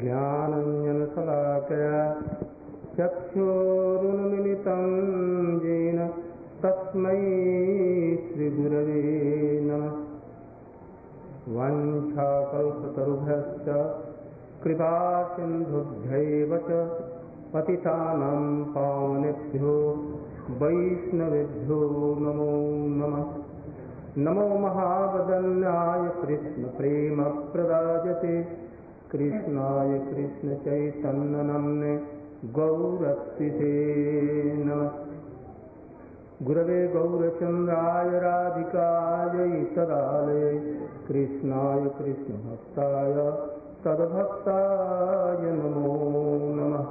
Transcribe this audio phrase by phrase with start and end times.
[0.00, 1.96] ज्ञानञ्जनशलाकया
[2.96, 4.84] चक्षुरुन्मिलितं
[5.64, 5.98] येन
[6.62, 7.20] तस्मै
[8.22, 9.02] श्रीगुरवे
[9.62, 9.94] नमः।
[11.56, 13.66] वञ्छाकल्पतरुभ्यश्च
[14.64, 16.58] कृपासिन्धुभ्यैव च
[17.52, 19.74] पतितानां पावनेभ्यो
[20.62, 21.80] वैष्णवेभ्यो
[22.20, 22.50] नमो
[23.00, 23.28] नमः।
[24.18, 28.42] नमो महावदन्याय कृष्णप्रेमप्रदायते
[29.12, 32.04] कृष्णाय कृष्णचैतन्यनम्ने
[32.44, 33.74] गौरक्षिते
[34.54, 34.90] नमः।
[36.42, 43.14] गुरवे गौरचन्द्राय राधिकायै तदालयै कृष्णाय कृष्णभक्ताय
[43.84, 46.86] तद्भक्ताय नमो नमः।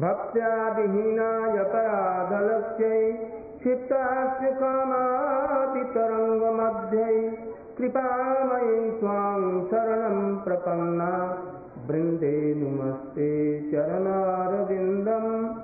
[0.00, 3.25] भक्त्या विहीनाय पराधलक्ष्यै
[3.66, 7.38] क्षिप्तास्य कामातितरङ्गमध्ये
[7.78, 11.38] कृपामयी त्वां शरणं प्रपन्ना।
[11.86, 15.54] बृन्दे नुमस्ते चरणारविन्दम्।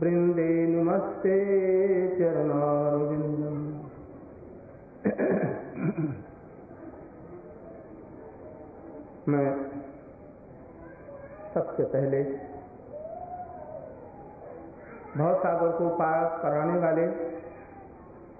[0.00, 1.38] बृन्दे नुमस्ते
[2.18, 3.28] चरणारविन्दम्।
[9.28, 9.70] मैं
[11.54, 12.36] सबसे पहले
[15.16, 17.38] भवसागर को पार कराने वाले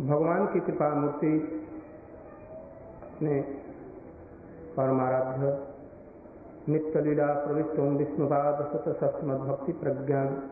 [0.01, 1.63] भगवान की कृपा मूर्ति
[3.23, 3.43] ने
[4.77, 5.67] परमाराध्य
[6.69, 10.43] नित्य लीला प्रविष्ट ओम विष्णुपाद सत सस्मद भक्ति प्रज्ञान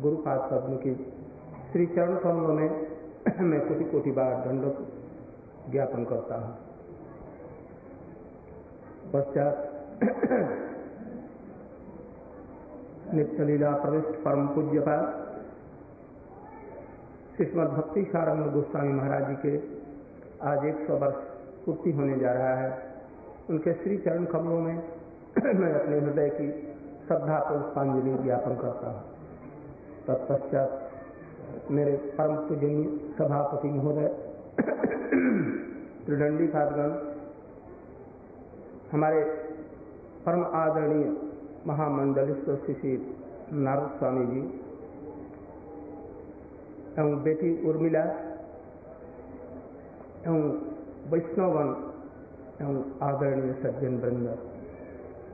[0.00, 1.14] गुरुपाद पद्म की
[1.72, 2.86] श्री चरण कमलों में
[3.42, 4.72] मैं कोटि कोटि बार दंड
[5.70, 6.58] ज्ञापन करता हूँ।
[9.12, 9.72] पश्चात
[13.14, 15.25] नित्य लीला प्रविष्ट परम पूज्यपाद
[17.36, 19.50] श्रीमद भक्ति सारंग गोस्वामी महाराज जी के
[20.42, 21.16] आज एक सौ वर्ष
[21.64, 22.94] पूर्ति होने जा रहा है।
[23.50, 24.76] उनके श्री चरण कमलों में
[25.54, 26.48] मैं अपने हृदय की
[27.06, 29.02] श्रद्धा पुष्पांजलि ज्ञापन करता हूँ।
[30.06, 32.84] तत्पश्चात मेरे परम पूजनीय
[33.18, 34.08] सभापति महोदय,
[36.06, 36.90] त्रिदंडी साधगण
[38.92, 39.24] हमारे
[40.26, 41.16] परम आदरणीय
[41.66, 43.16] महामंडलेश्वर श्री
[43.52, 44.65] नारद स्वामी जी
[46.98, 48.04] एवं बेटी उर्मिला
[50.26, 50.42] एवं
[51.10, 51.68] वैष्णवगण
[52.60, 54.28] एवं आदरणीय सज्जन वृंद।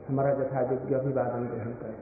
[0.07, 1.99] हमारा यथायोग्य अभिवादन ग्रहण करें।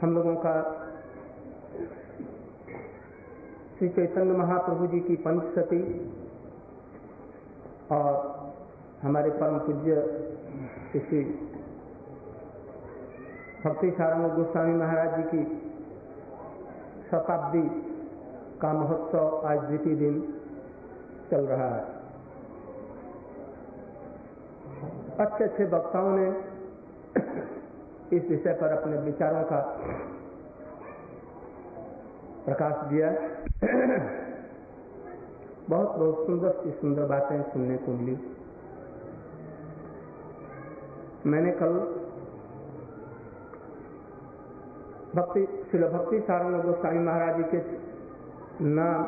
[0.00, 0.54] हम लोगों का
[3.78, 5.82] श्री चैतन्य महाप्रभु जी की पंचसती
[7.90, 8.08] और
[9.02, 9.92] हमारे परम पूज्य
[10.92, 11.20] श्री
[13.64, 15.42] भक्ति सारंग गोस्वामी महाराज जी की
[17.08, 17.62] शताब्दी
[18.60, 20.20] का महोत्सव आज द्वितीय दिन
[21.30, 21.82] चल रहा है।
[25.20, 26.28] अच्छे अच्छे वक्ताओं ने
[28.16, 29.60] इस विषय पर अपने विचारों का
[32.44, 33.12] प्रकाश दिया।
[35.68, 38.18] बहुत बहुत सुंदर सी सुंदर बातें सुनने को मिली।
[41.26, 41.99] मैंने कल
[45.16, 47.60] भक्ति, शिल भक्ति सारंग गोस्वामी महाराज जी के
[48.64, 49.04] नाम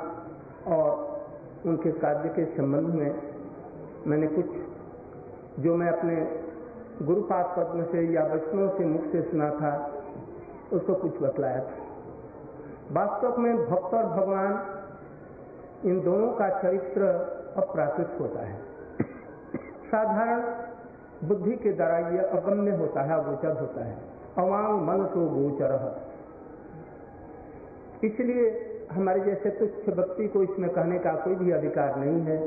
[0.73, 1.23] और
[1.67, 3.23] उनके कार्य के संबंध में
[4.07, 4.47] मैंने कुछ,
[5.59, 6.43] जो मैं अपने
[7.07, 9.93] गुरुपाद पद्म से या वैष्णव से मुख से सुना था,
[10.73, 11.75] उसको कुछ बतलाया था।
[12.93, 14.79] वास्तव में भक्त और भगवान
[15.85, 17.03] इन दोनों का चरित्र
[17.57, 18.61] अप्राकृत होता है।
[19.87, 20.43] साधारण
[21.29, 25.73] बुद्धि के द्वारा यह अगम्य होता है, अगोचर होता है। अवांग मन तो गोचर
[28.05, 28.45] इसलिए
[28.93, 32.39] हमारे जैसे तुच्छ व्यक्ति को इसमें कहने का कोई भी अधिकार नहीं है।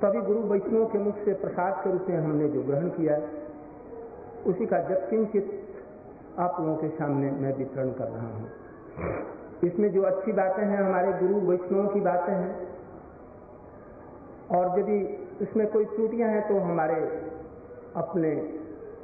[0.00, 3.16] तभी गुरु वैष्णव के मुख से प्रसाद के रूप में हमने जो ग्रहण किया,
[4.46, 5.46] उसी का जब किंचित
[6.38, 8.46] आप लोगों के सामने मैं वितरण कर रहा हूँ।
[9.64, 12.52] इसमें जो अच्छी बातें हैं, हमारे गुरु वैष्णव की बातें हैं,
[14.50, 14.98] और यदि
[15.42, 17.00] इसमें कोई त्रुटियाँ हैं तो हमारे
[17.96, 18.30] अपने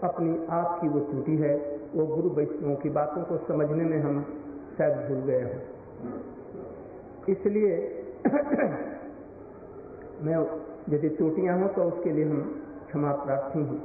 [0.03, 4.43] अपनी आप की वो त्रुटि है, वो गुरु वैष्णवों की बातों को समझने में हम
[4.79, 5.75] शायद भूल गए हैं।
[7.29, 8.05] इसलिए
[10.23, 10.37] मैं
[10.95, 13.81] यदि त्रुटियाँ हों तो उसके लिए हम क्षमा प्रार्थी हूँ।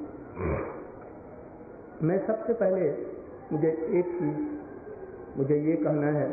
[2.04, 2.92] मैं सबसे पहले
[3.52, 4.48] मुझे एक चीज़,
[5.38, 6.30] मुझे ये कहना है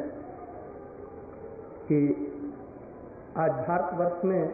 [1.88, 1.98] कि
[3.36, 4.48] आज भारतवर्ष में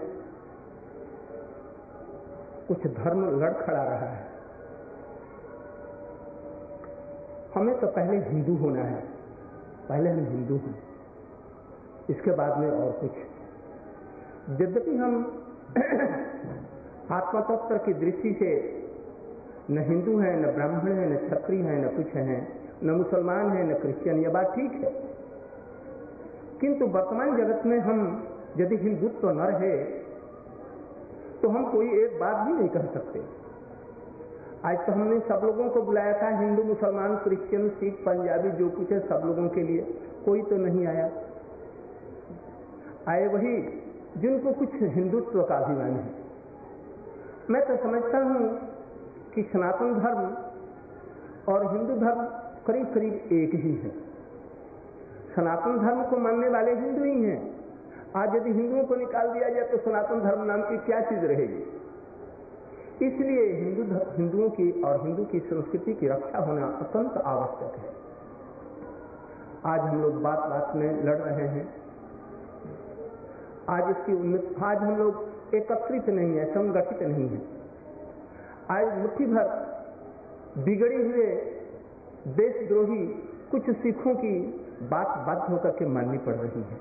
[2.68, 4.31] कुछ धर्म लड़ खड़ा रहा है।
[7.54, 9.04] हमें तो पहले हिंदू होना है।
[9.88, 10.82] पहले हम हिंदू हैं।
[12.10, 13.10] इसके बाद में और कुछ।
[14.60, 15.44] यद्यपि हम
[17.10, 18.82] आत्मतत्व की दृष्टि से
[19.70, 23.64] न हिंदू हैं, न ब्राह्मण हैं, न क्षत्रिय हैं, न कुछ हैं, न मुसलमान हैं,
[23.64, 24.90] न क्रिश्चियन, यह बात ठीक है।
[26.60, 29.84] किंतु वर्तमान जगत में हम यदि हिंदुत्व तो न रहे
[31.42, 33.41] तो हम कोई एक बात भी नहीं कह सकते।
[34.64, 38.92] आज तो हमने सब लोगों को बुलाया था, हिंदू, मुसलमान, क्रिश्चियन, सिख, पंजाबी, जो कुछ
[38.92, 39.80] है सब लोगों के लिए।
[40.24, 41.10] कोई तो नहीं आया।
[43.08, 43.82] आए वही
[44.16, 46.10] जिनको कुछ हिंदुत्व का अभिमान है।
[47.50, 48.58] मैं तो समझता हूँ
[49.34, 50.36] कि सनातन धर्म
[51.52, 52.24] और हिंदू धर्म
[52.66, 53.90] करीब करीब एक ही है।
[55.36, 57.54] सनातन धर्म को मानने वाले हिंदू ही हैं।
[58.16, 61.81] आज यदि हिंदुओं को निकाल दिया जाए तो सनातन धर्म नाम की क्या चीज़ रहेगी?
[63.02, 63.82] इसलिए हिंदू
[64.16, 67.90] हिंदुओं की और हिंदू की संस्कृति की रक्षा होना अत्यंत आवश्यक है।
[69.66, 71.74] आज हम लोग बात बात में लड़ रहे हैं।
[73.68, 77.42] आज इसकी उन्नत आज हम लोग एकत्रित नहीं है, संगठित नहीं है।
[78.70, 79.50] आज मुट्ठी भर
[80.58, 81.26] बिगड़े हुए
[82.28, 83.06] देशद्रोही
[83.50, 84.34] कुछ सिखों की
[84.82, 86.78] बात बाध्य होकर के माननी पड़ रही है।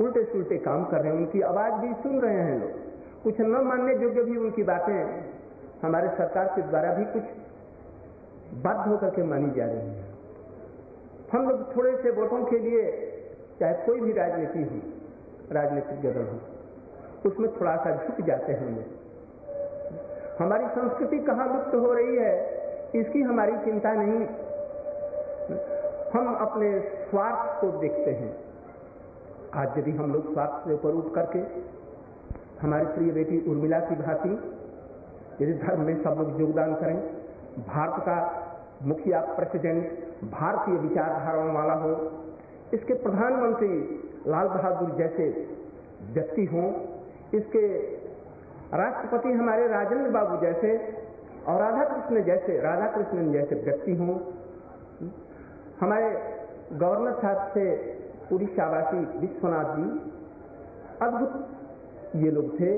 [0.00, 2.83] उल्टे सुलटे काम कर रहे हैं, उनकी आवाज़ भी सुन रहे हैं लोग।
[3.24, 4.96] कुछ न मानने योग्य भी उनकी बातें
[5.82, 7.22] हमारे सरकार के द्वारा भी कुछ
[8.62, 10.04] बाध्य होकर के मानी जा रही है।
[11.32, 12.82] हम लोग थोड़े से वोटों के लिए,
[13.60, 14.80] चाहे कोई भी राजनीति हो,
[15.54, 16.38] राजनीतिक दल हो,
[17.30, 22.32] उसमें थोड़ा सा झुक जाते हैं लोग। हमारी संस्कृति कहाँ लुप्त हो रही है,
[22.94, 24.26] इसकी हमारी चिंता नहीं।
[26.12, 28.34] हम अपने स्वार्थ को देखते हैं।
[29.54, 31.40] आज यदि हम लोग स्वार्थ से ऊपर उठ करके
[32.64, 34.30] हमारी प्रिय बेटी उर्मिला की भांति,
[35.40, 36.98] यदि धर्म में सब लोग योगदान करें,
[37.66, 38.16] भारत का
[38.84, 41.92] मुखिया प्रेसिडेंट भारतीय विचारधाराओं वाला हो,
[42.74, 43.68] इसके प्रधानमंत्री
[44.26, 45.28] लाल बहादुर जैसे
[46.12, 46.68] व्यक्ति हों,
[47.34, 47.66] इसके
[48.74, 50.76] राष्ट्रपति हमारे राजेंद्र बाबू जैसे
[51.48, 54.14] और राधा कृष्ण जैसे राधा कृष्णन जैसे व्यक्ति हों,
[55.80, 56.08] हमारे
[56.74, 57.66] गवर्नर साहब से
[58.32, 59.86] उड़ीसावासी विश्वनाथ जी।
[61.02, 61.32] अद्भुत
[62.14, 62.70] ये लोग थे।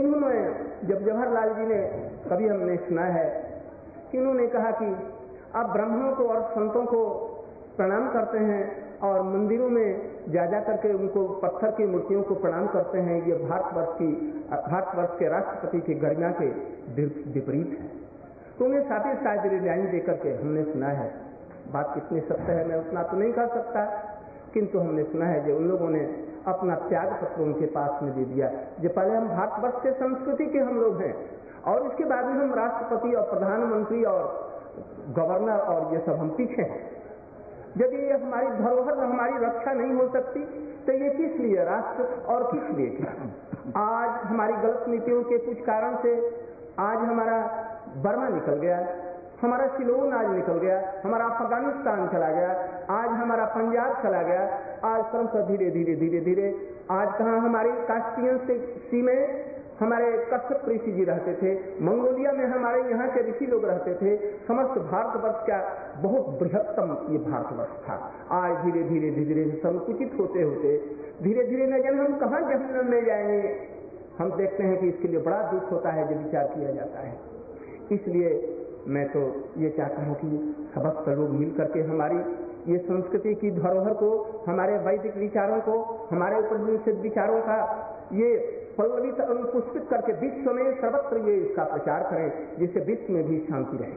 [0.00, 0.38] इन्होंने,
[0.86, 1.80] जब जवाहरलाल जी ने,
[2.30, 3.26] कभी हमने सुना है,
[4.12, 4.86] कि इन्होंने कहा कि
[5.54, 7.04] आप ब्राह्मणों को और संतों को
[7.76, 8.62] प्रणाम करते हैं
[9.00, 13.34] और मंदिरों में जा जा करके उनको पत्थर की मूर्तियों को प्रणाम करते हैं। ये
[13.34, 14.08] भारतवर्ष की
[14.50, 16.48] भारतवर्ष के राष्ट्रपति की गरिमा के
[17.32, 17.88] विपरीत है।
[18.58, 21.08] तो उन्हें साथ ही साथ रिजाइन देकर के हमने सुना है।
[21.72, 23.84] बात कितनी सत्य है, मैं उतना तो नहीं कह सकता,
[24.54, 26.04] किंतु हमने सुना है जो उन लोगों ने
[26.46, 28.50] अपना त्याग पत्र उनके पास में दे दिया।
[28.80, 31.14] जो पहले हम भारतवर्ष के संस्कृति के हम लोग हैं।
[31.64, 34.24] और इसके बाद में हम राष्ट्रपति और प्रधानमंत्री और
[35.10, 36.80] गवर्नर और ये सब हम पीछे हैं।
[37.76, 40.40] यदि ये हमारी धरोहर, हमारी रक्षा नहीं हो सकती
[40.86, 41.64] तो ये किस लिए?
[41.64, 43.06] राष्ट्र और किस लिए?
[43.76, 46.12] आज हमारी गलत नीतियों के कुछ कारण से
[46.78, 47.38] आज हमारा
[47.96, 48.78] बर्मा निकल गया।
[49.44, 52.50] हमारा सिलोन आज निकल गया, हमारा अफ़गानिस्तान चला गया,
[52.90, 54.44] आज हमारा पंजाब चला गया,
[54.84, 59.44] आज क्रमशः धीरे धीरे धीरे धीरे। आज कहा हमारी कास्टियन सी में
[59.80, 61.54] हमारे कश्यप ऋषि जी रहते थे,
[61.84, 65.58] मंगोलिया में हमारे यहाँ के ऋषि लोग रहते थे, समस्त भारतवर्ष का
[66.02, 70.78] बहुत बृहत्तम ये भारतवर्ष था। आज धीरे धीरे धीरे संकुचित होते होते,
[71.22, 73.68] धीरे धीरे न जाने हम कहाँ जहन में जाएँगे।
[74.18, 77.34] हम देखते हैं कि इसके लिए बड़ा दुख होता है, जब विचार किया जाता है।
[77.92, 78.53] इसलिए
[78.88, 79.20] मैं तो
[79.58, 82.16] ये चाहता हूँ कि समस्त लोग मिल करके हमारी
[82.72, 87.56] ये संस्कृति की धरोहर को, हमारे वैदिक विचारों को, हमारे उपनिषद विचारों का
[88.12, 88.36] ये
[88.78, 93.76] पल्लवित अनुपुष्पित करके विश्व में सर्वत्र ये इसका प्रचार करें, जिससे विश्व में भी शांति
[93.76, 93.92] रहे।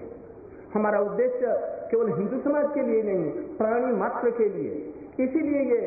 [0.74, 1.58] हमारा उद्देश्य
[1.92, 4.72] केवल हिंदू समाज के लिए नहीं, प्राणी मात्र के लिए।
[5.20, 5.82] इसीलिए ये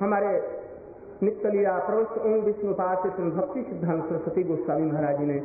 [0.00, 0.40] हमारे
[1.22, 5.40] नित्यलिया प्रवस्त ओम विष्णुपात भक्ति सिद्धांत सरस्वती गोस्वामी महाराज जी ने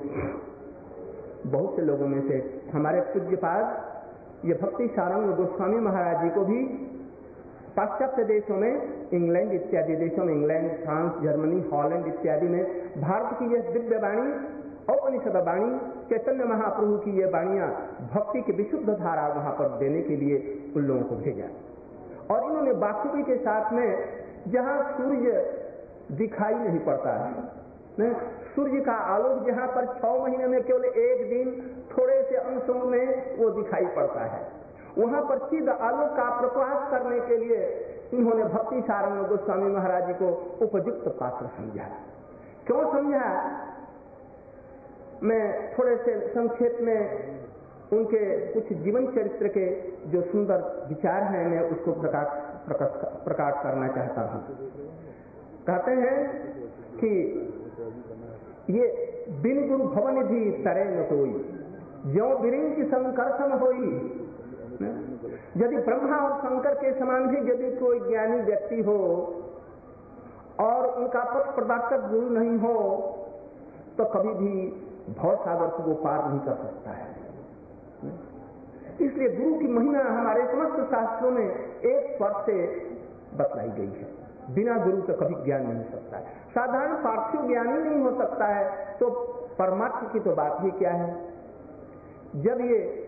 [1.45, 6.45] बहुत से लोगों में से। हमारे पूज्य पास ये भक्ति सारंग गोस्वामी महाराज जी को
[6.45, 6.63] भी
[7.77, 12.63] पाश्चात्य देशों में, इंग्लैंड इत्यादि देशों में, इंग्लैंड, फ्रांस, जर्मनी, हॉलैंड इत्यादि में,
[13.01, 14.31] भारत की यह दिव्य वाणी,
[14.93, 15.79] औपनिषद वाणी,
[16.09, 17.67] चैतन्य महाप्रभु की ये वाणियाँ
[18.13, 20.37] भक्ति की विशुद्ध धारा वहाँ पर देने के लिए
[20.75, 21.47] उन लोगों को भेजा।
[22.33, 24.07] और इन्होंने बाखुबी के साथ में
[24.47, 25.45] जहाँ सूर्य
[26.11, 27.33] दिखाई नहीं पड़ता है
[28.57, 31.49] सूर्य का आलोक जहाँ पर छह महीने में केवल एक दिन
[31.91, 34.39] थोड़े से अंशों में वो दिखाई पड़ता है।
[34.97, 37.59] वहाँ पर सिद्ध आलोक का प्रकाश करने के लिए
[38.13, 40.29] इन्होंने भक्ति सारंग गोस्वामी महाराज जी को
[40.65, 41.89] उपयुक्त पात्र समझा।
[42.67, 43.27] क्यों समझा?
[45.23, 46.99] मैं थोड़े से संक्षेप में
[47.93, 48.23] उनके
[48.53, 49.67] कुछ जीवन चरित्र के
[50.09, 52.27] जो सुंदर विचार हैं, मैं उसको प्रकाश
[53.25, 54.41] प्रकाश करना चाहता हूँ।
[55.67, 56.17] कहते हैं
[56.97, 57.11] कि
[58.69, 58.85] ये
[59.41, 61.03] बिन गुरु भवन भी तरे न
[62.07, 63.89] जो बिरिंग की संकर्षण होई।
[65.57, 68.97] यदि ब्रह्मा और शंकर के समान भी यदि कोई ज्ञानी व्यक्ति हो
[70.59, 72.75] और उनका पथ प्रदातक गुरु नहीं हो
[73.97, 74.53] तो कभी भी
[75.13, 77.07] भव सागर को वो पार नहीं कर सकता है।
[79.01, 82.55] इसलिए गुरु की महिमा हमारे समस्त शास्त्रों में एक स्वर से
[83.35, 84.07] बतलाई गई है।
[84.49, 88.17] बिना गुरु का कभी ज्ञान नहीं हो सकता है। साधारण पार्थिव ज्ञान ही नहीं हो
[88.17, 89.09] सकता है। तो
[89.59, 91.33] परमात्मा की तो बात ही क्या है?
[92.35, 93.03] जब ये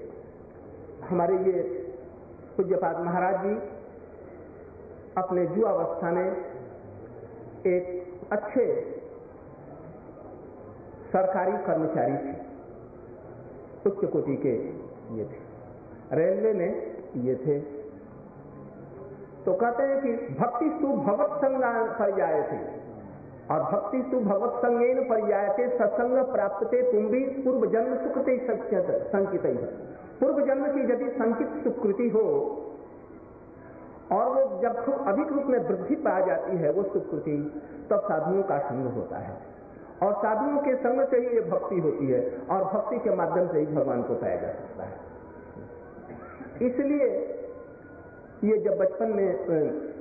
[1.10, 1.62] हमारे ये
[2.58, 3.54] पूज्यपाद महाराज जी
[5.18, 6.32] अपने युवावस्था में
[7.68, 8.82] एक अच्छे
[11.14, 12.36] सरकारी कर्मचारी थे,
[13.86, 14.56] उच्च कोटि के
[15.16, 15.40] ये थे।
[16.16, 17.79] रेलवे में ये थे।
[19.46, 21.64] तो कहते हैं कि भक्ति सु भगवत संग
[22.00, 22.60] पर्याय थे
[23.54, 28.38] और भक्ति सु भगवत संगेन पर्याय थे सत्संग प्राप्त थे तुम भी पूर्व जन्म सुकृति
[29.14, 29.46] संकित
[30.22, 32.22] पूर्व जन्म की यदि संकित सुकृति हो,
[34.12, 38.44] और वो जब खूब अधिक रूप में वृद्धि पा जाती है, वो सुकृति, तब साधुओं
[38.44, 39.38] का संग होता है।
[40.04, 43.60] और साधुओं के संग से ही ये भक्ति होती है, और भक्ति के माध्यम से
[43.60, 44.96] ही भगवान को पाया जा सकता है।
[46.68, 47.08] इसलिए
[48.44, 49.30] ये जब बचपन में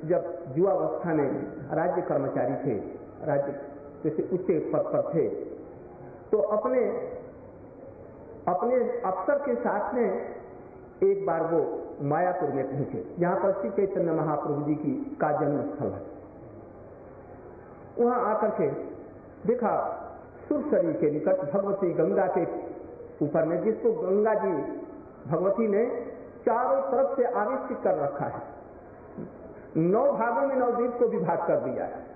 [0.08, 1.30] जब युवावस्था में
[1.72, 2.74] राज्य कर्मचारी थे,
[3.26, 3.52] राज्य
[4.04, 5.28] जैसे उच्च पद पर थे
[6.30, 6.80] तो अपने
[8.48, 10.08] अपने अफसर के साथ में
[11.02, 11.60] एक बार वो
[12.02, 16.02] मायापुर में पहुँचे, जहाँ पर श्री चैतन्य महाप्रभु जी की का जन्म स्थल है।
[17.98, 18.68] वहाँ आकर के
[19.46, 19.72] देखा
[20.48, 22.44] सुरसरी के निकट भगवती गंगा के
[23.24, 24.52] ऊपर में, जिसको गंगा जी,
[25.30, 25.84] भगवती ने
[26.46, 28.42] चारों तरफ़ से आविष्ट कर रखा है।
[29.76, 32.06] नौ भागों में नवदीप को विभाग कर दिया है।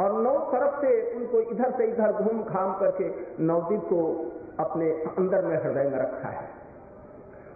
[0.00, 3.08] और नौ तरफ़ से उनको इधर से इधर घूम घाम करके
[3.42, 4.32] नवदीप को
[4.64, 6.48] अपने अंदर में हृदय में रखा है।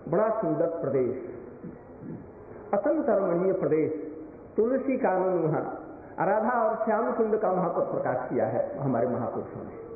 [0.08, 1.40] बड़ा सुंदर प्रदेश।
[2.74, 3.92] अत्यंत रमणीय प्रदेश।
[4.56, 5.86] तुलसी कानून वहाँ।
[6.20, 9.90] राधा और श्याम कुंड का वहाँ पर प्रकाश किया है हमारे महापुरुषों ने।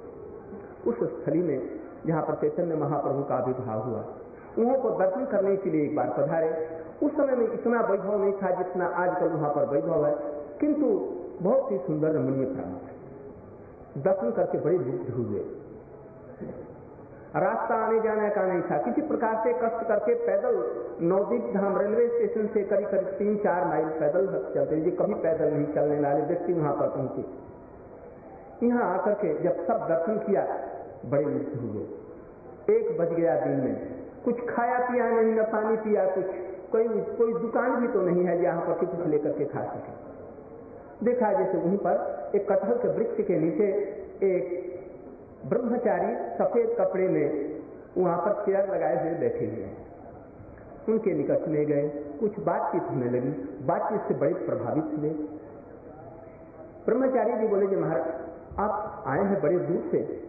[0.90, 4.04] उस स्थली में जहाँ पर चैतन्य महाप्रभु का आविर्भाव हुआ।
[4.58, 6.68] उन्हों को दर्शन करने के लिए एक बार पधारे।
[7.02, 10.14] उस समय में इतना वैभव नहीं था जितना आजकल वहाँ पर वैभव है।
[10.60, 11.08] किंतु
[11.42, 12.80] बहुत ही सुंदर रमणीय प्रांत
[14.04, 15.38] दर्शन करके बड़े मुग्ध हुए।
[17.36, 22.08] रास्ता आने जाने का नहीं था। किसी प्रकार से कष्ट करके पैदल नवदीप धाम रेलवे
[22.08, 26.20] स्टेशन से करीब करीब तीन चार माइल पैदल चलते। जी कभी पैदल नहीं चलने वाले
[26.20, 30.42] व्यक्ति वहाँ पर पहुँचे। यहाँ आकर के जब सब दर्शन किया,
[31.06, 31.82] बड़े मुक्त हुए।
[32.76, 36.26] एक बज गया दिन में। कुछ खाया पिया नहीं, न पानी पिया कुछ।
[36.72, 41.32] कोई कोई दुकान भी तो नहीं है जहाँ पर कुछ लेकर के खा सके। देखा
[41.32, 43.66] जैसे वहीं पर एक कटहल के वृक्ष के नीचे
[44.22, 44.72] एक
[45.46, 47.60] ब्रह्मचारी सफ़ेद कपड़े में
[47.98, 49.68] वहाँ पर चेयर लगाए हुए बैठे हुए
[50.88, 51.88] उनके निकट में गए।
[52.20, 53.30] कुछ बातचीत होने लगी।
[53.66, 55.10] बातचीत से बड़े प्रभावित हुए।
[56.86, 58.04] ब्रह्मचारी जी बोले, जी महाराज,
[58.58, 60.23] आप आए हैं बड़े दूर से।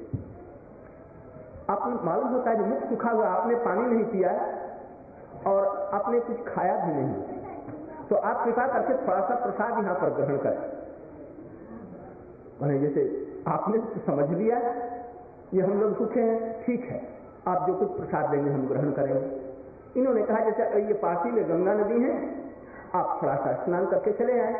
[1.69, 4.31] आपको मालूम होता है मुख सुखा हुआ, आपने पानी नहीं पिया
[5.51, 5.61] और
[5.93, 7.13] आपने कुछ खाया भी नहीं।
[8.09, 10.61] तो आप कृपा करके थोड़ा सा प्रसाद यहाँ पर ग्रहण करें।
[12.81, 13.01] जैसे
[13.47, 14.57] आपने समझ लिया
[15.53, 16.99] ये हम लोग भूखे हैं, ठीक है।
[17.47, 21.73] आप जो कुछ प्रसाद देंगे हम ग्रहण करेंगे। इन्होंने कहा, जैसे ये पासी में गंगा
[21.73, 22.13] नदी है,
[22.95, 24.53] आप थोड़ा सा स्नान करके चले आए।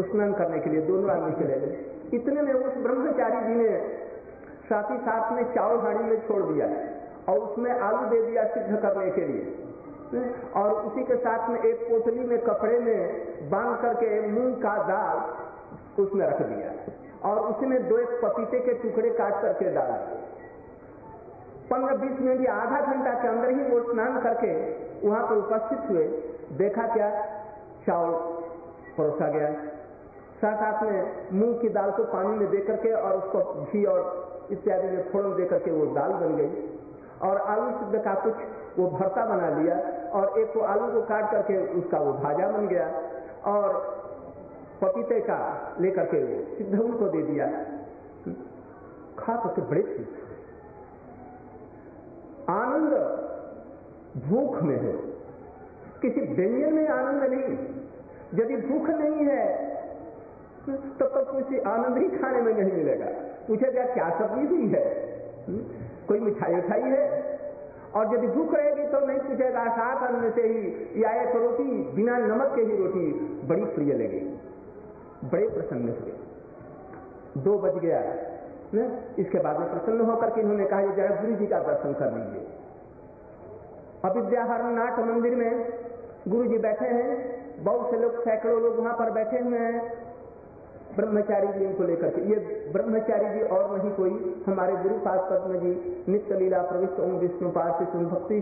[0.00, 1.72] स्नान करने के लिए दोनों आदमी चले गए।
[2.14, 3.68] इतने में उस ब्रह्मचारी जी ने
[4.62, 6.66] साथ ही साथ में चावल हाड़ी में छोड़ दिया
[7.32, 9.58] और उसमें आलू दे दिया सिद्ध करने के लिए।
[10.56, 16.02] और उसी के साथ में एक पोटली में कपड़े में बाँध करके मूंग का दाल
[16.02, 16.72] उसमें रख दिया
[17.28, 19.92] और उसमें दो एक पपीते के टुकड़े काट करके डाल
[21.70, 24.52] पंद्रह बीस मिनट या आधा घंटा के अंदर ही वो स्नान करके
[25.08, 26.04] वहाँ पर उपस्थित हुए।
[26.58, 27.10] देखा क्या?
[27.86, 28.12] चावल
[28.98, 29.52] परोसा गया।
[30.42, 34.31] साथ साथ में मूंग की दाल को पानी में दे करके और उसको घी और
[34.52, 36.68] इत्यादि में फोड़न दे करके वो दाल बन गई।
[37.22, 38.34] और आलू सिद्ध का कुछ
[38.78, 39.76] वो भरता बना लिया
[40.10, 42.86] और एक तो आलू को काट करके उसका वो भाजा बन गया
[43.46, 43.78] और
[44.82, 45.38] पपीते का
[45.80, 47.46] लेकर के वो सिद्धू को दे दिया।
[49.18, 50.08] खा करके बड़े खुश।
[52.50, 52.92] आनंद
[54.26, 54.92] भूख में है।
[56.02, 57.50] किसी व्यंजन में आनंद नहीं।
[58.34, 59.44] यदि भूख नहीं है
[60.66, 63.06] तो तब तो किसी आनंद ही खाने में नहीं मिलेगा।
[63.46, 64.84] पूछेगा क्या सब्ज़ी हुई है?
[66.08, 67.04] कोई मिठाई उठाई है?
[67.94, 72.16] और यदि भूख रहेगी तो नहीं पूछेगा सात अन्न से ही या एक रोटी, बिना
[72.18, 73.06] नमक के ही रोटी
[73.48, 78.00] बड़ी प्रिय लगेगी बड़े प्रसन्न हुए। दो बज गया,
[78.74, 78.84] ने?
[79.18, 82.46] इसके बाद में प्रसन्न होकर के इन्होंने कहा जरा गुरु जी का दर्शन कर लीजिए।
[84.04, 85.52] अविद्याहरण नाट मंदिर में
[86.28, 89.80] गुरु जी बैठे हैं। बहुत से लोग, सैकड़ों लोग वहाँ पर बैठे हुए हैं।
[90.96, 92.36] ब्रह्मचारी जी इनको लेकर के। ये
[92.72, 97.50] ब्रह्मचारी जी और नहीं कोई, हमारे गुरु पास पद्म जी नित्य लीला प्रविष्ट ओम विष्णु
[97.50, 98.40] पास भक्ति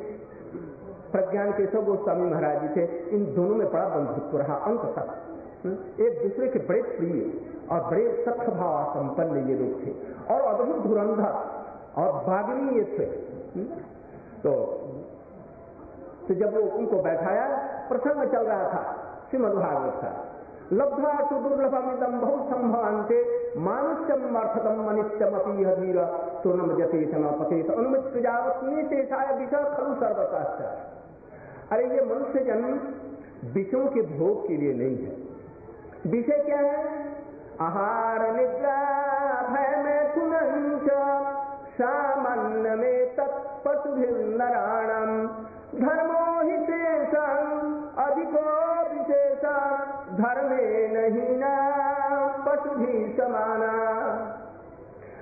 [1.13, 5.17] प्रज्ञान केशव गोस्वामी महाराज जी थे। इन दोनों में बड़ा बंधुत्व रहा, अंत तक।
[5.65, 6.05] हम्म?
[6.05, 7.41] एक दूसरे के बड़े प्रिय
[7.71, 9.91] और बड़े सख्त भाव संपन्न ये लोग थे।
[10.35, 11.33] और अद्भुत धुरंधर
[11.97, 13.05] और बागनी ये थे।
[13.59, 13.67] हम्म?
[14.43, 14.51] तो
[16.29, 17.47] तो जब वो उनको बैठाया,
[17.89, 18.97] प्रसंग चल रहा था
[19.31, 20.30] श्रीमद भागवत का।
[20.73, 23.19] लब्धा तो दुर्लभमिदम बहु संभवान्ते
[23.59, 25.99] मानुष्यम अर्थतम अनित्यम अपी धीर
[26.45, 30.65] तो नम जते पते अनुमित प्रजावत निशेषाय विषय खलु सर्वशास्त्र
[31.73, 32.79] अरे ये मनुष्य जन्म
[33.55, 35.13] विषयों के भोग के लिए नहीं है।
[36.11, 36.79] विषय क्या है?
[37.61, 38.77] आहार, निद्रा,
[39.51, 40.91] भय में तुनंच
[41.75, 43.95] सामान्य में तत्पशु
[44.39, 45.27] नराणम
[45.87, 47.15] धर्मो ही विशेष
[50.21, 51.55] धर्मे नहीं ना,
[52.49, 53.73] पशु भी समाना।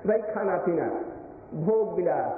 [0.07, 0.85] भाई, खाना पीना,
[1.67, 2.33] भोग विलास।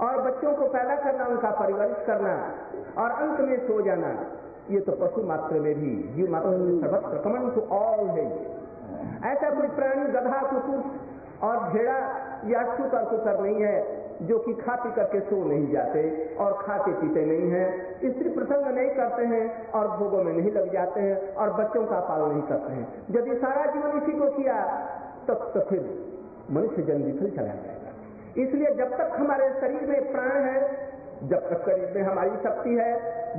[0.00, 2.54] और बच्चों को पैदा करना, उनका परिवर्तित करना,
[3.02, 4.26] और अंत में सो जाना,
[4.70, 8.56] ये तो पशु मात्र में भी, जीव मात्र में सर्वत्र कमन टू ऑल है।
[9.24, 10.84] ऐसा कोई प्राणी, गधा, कुकुर
[11.48, 11.98] और भेड़ा
[12.46, 16.02] या शुकर कुकर नहीं है। जो कि खा पी करके सो नहीं जाते
[16.40, 17.68] और खाते पीते नहीं हैं।
[18.10, 22.00] स्त्री प्रसंग नहीं करते हैं और भोगों में नहीं लग जाते हैं और बच्चों का
[22.00, 24.62] पालन नहीं करते हैं। यदि सारा जीवन इसी को किया,
[25.28, 26.04] तब तो फिर
[26.50, 27.90] मनुष्य जन्म विफल चला जाएगा।
[28.42, 30.60] इसलिए जब तक हमारे शरीर में प्राण है,
[31.28, 32.92] जब तक शरीर में हमारी शक्ति है,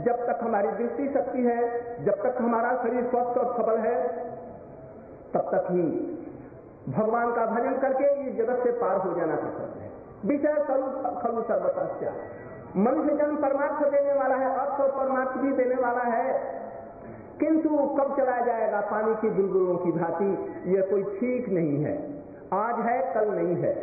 [0.03, 1.59] जब तक हमारी दृष्टि शक्ति है,
[2.05, 4.07] जब तक हमारा शरीर स्वस्थ और सबल है,
[5.33, 5.81] तब तक ही
[6.93, 9.84] भगवान का भजन करके ये जगत से पार हो जाना पसंद है।
[10.25, 10.53] विषय
[11.21, 12.13] खलु सर्वतस्या।
[12.77, 16.55] मनुष्य जन्म परमार्थ देने वाला है, अर्थ और परमार्थ भी देने वाला है।
[17.39, 20.53] किंतु कब चला जाएगा पानी की बुलबुलों की भांति?
[20.71, 22.09] यह कोई ठीक नहीं है।
[22.53, 23.73] आज है, कल नहीं है।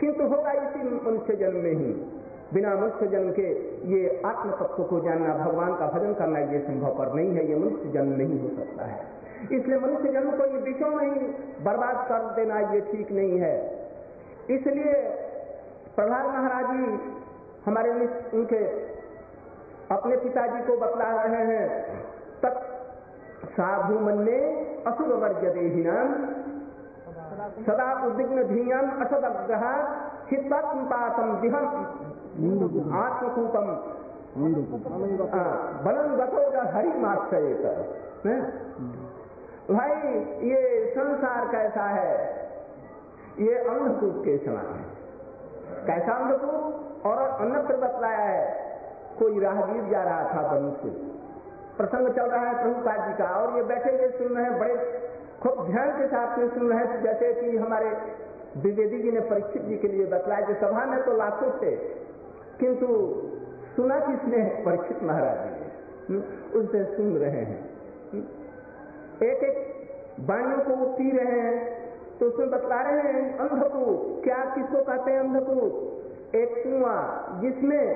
[0.00, 2.20] किंतु होगा इसी मनुष्य जन्म में ही।
[2.54, 6.98] बिना मनुष्य जन्म के ये आत्म तत्व को जानना, भगवान का भजन करना, ये संभव
[6.98, 9.06] पर नहीं है। ये मनुष्य जन्म नहीं हो सकता है।
[9.52, 11.20] इसलिए मनुष्य जन्म को ये विषयों में ही
[11.64, 13.84] बर्बाद कर देना, ये ठीक नहीं है।
[14.50, 15.20] इसलिए
[15.96, 16.84] प्रहलाद महाराज जी
[17.66, 17.90] हमारे
[18.38, 18.62] उनके
[19.94, 21.66] अपने पिताजी को बतला रहे हैं
[22.42, 22.54] तक
[23.56, 24.38] साधु मन ने
[24.86, 26.08] असुर वर्ग देहिनाम
[27.66, 29.64] सदा उद्विग्न धीयम असदग्रह
[30.30, 31.66] हितत्पातम दिहम
[33.00, 33.68] आत्मकूपम
[35.84, 37.52] बलन बतोगा हरि माश्रय
[39.70, 39.92] भाई,
[40.48, 40.60] ये
[40.94, 42.14] संसार कैसा है?
[43.40, 44.93] ये अंधकूप के समान है।
[45.86, 48.64] कैसा अंधकूप और अन्यत्र बतलाया है,
[49.18, 50.88] कोई राहगीर जा रहा था बनु से।
[51.76, 55.00] प्रसंग चल रहा है प्रभुपाद जी का, और ये बैठे हुए सुन रहे हैं, बड़े
[55.42, 57.90] खूब ध्यान के साथ में सुन रहे हैं, जैसे कि हमारे
[58.56, 61.76] द्विवेदी जी ने परीक्षित जी के लिए बतलाया, जो सभा में तो लाखों थे,
[62.60, 62.86] किंतु
[63.76, 64.62] सुना किसने?
[64.66, 65.64] परीक्षित महाराज जी ने।
[66.58, 67.74] उनसे सुन रहे हैं।
[69.22, 69.74] एक एक
[70.20, 71.83] वाणियों को वो पी रहे हैं
[72.24, 75.72] तो उसमें बतला रहे हैं अंधकूप। क्या किसको कहते हैं अंधकूप?
[76.34, 76.94] एक कुआ
[77.40, 77.94] जिसमें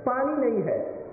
[0.00, 1.04] पानी नहीं है।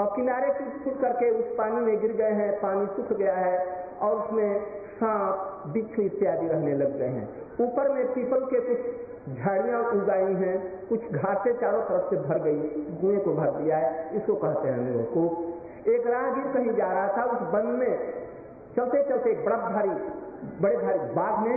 [0.00, 3.86] और किनारे टूट फूट करके उस पानी में गिर गए हैं, पानी सूख गया है
[4.02, 7.28] और उसमें सांप, बिच्छू इत्यादि रहने लग गए हैं।
[7.60, 8.78] ऊपर में पीपल के कुछ
[9.38, 12.60] झाड़ियाँ उगाई हैं, कुछ घासे चारों तरफ़ से भर गई,
[13.00, 15.44] कुएँ को भर दिया है। इसको कहते हैं लोगों को
[15.90, 18.12] एक राहगीर कहीं जा रहा था, उस वन में
[18.76, 20.22] चलते चलते बड़ा भारी
[20.62, 21.56] बड़े भारी बाघ ने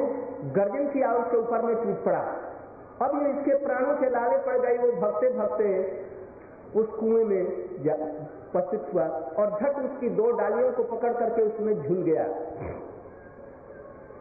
[0.52, 2.24] गर्जन की किया उसके ऊपर में टूट पड़ा।
[3.02, 5.70] अब ये इसके प्राणों के लाले पड़ गई वो भगते भगते
[6.76, 9.06] उस कुएँ में उपस्थित हुआ
[9.38, 12.24] और झट उसकी दो डालियों को पकड़ करके उसमें झूल गया।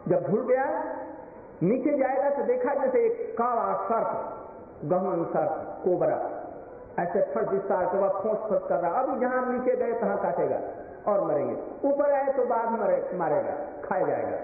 [0.08, 0.64] जब झूल गया,
[1.62, 4.10] नीचे जाएगा तो देखा जैसे एक काला सर्प
[4.84, 6.18] गहन सर्प कोबरा,
[6.98, 10.60] ऐसे फट विस्तार के बाद फोस फट कर रहा। अभी जहाँ नीचे गए, तहां काटेगा
[11.12, 11.54] और मरेंगे।
[11.88, 14.38] ऊपर आए तो बाद मरे, मारेगा खाया जाएगा।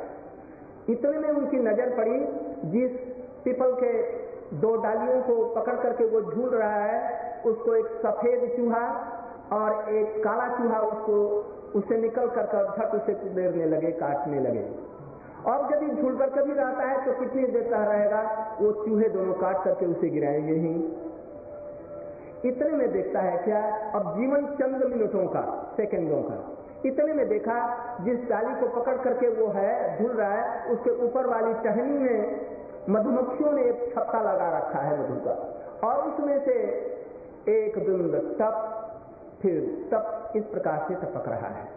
[0.88, 2.18] इतने में उनकी नज़र पड़ी,
[2.70, 2.90] जिस
[3.44, 4.20] पीपल के
[4.56, 8.86] दो डालियों को पकड़ करके वो झूल रहा है, उसको एक सफ़ेद चूहा
[9.52, 11.18] और एक काला चूहा उसको,
[11.78, 14.68] उससे निकल कर झट उसे कुदेरने लगे, काटने लगे।
[15.46, 18.56] और यदि झूल कर कभी रहता है तो कितनी देर तक रहेगा?
[18.60, 20.74] वो चूहे दोनों काट करके उसे गिराएँगे ही।
[22.48, 23.76] इतने में देखता है क्या?
[23.94, 27.76] अब जीवन चंद मिनटों का, सेकंडों का। इतने में देखा?
[28.00, 32.46] जिस डाली को पकड़ करके वो है झूल रहा है, उसके ऊपर वाली टहनी में
[32.90, 36.52] मधुमक्खियों ने एक छत्ता लगा रखा है मधु का। और उसमें से
[37.48, 38.86] एक बिंद तप,
[39.42, 41.68] फिर तप इस प्रकार से टपक रहा है।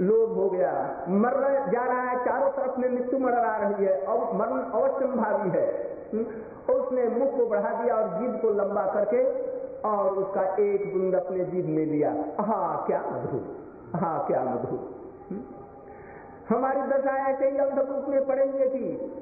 [0.00, 4.02] लोभ हो गया। मर जा रहा है, चारों तरफ़ में मृत्यु मर आ रही है,
[4.02, 6.26] और मरण अवश्य भावी है। हम्म।
[6.74, 9.52] उसने मुख को बढ़ा दिया और जीभ को लंबा करके,
[9.88, 13.62] और उसका एक बुंद अपने जीभ में लिया। हा क्या मधुर
[13.96, 15.42] हाँ क्या मधुर हम्म।
[16.56, 19.12] हमारी दशा ऐसे ही अंधकूप में पड़ेंगे कि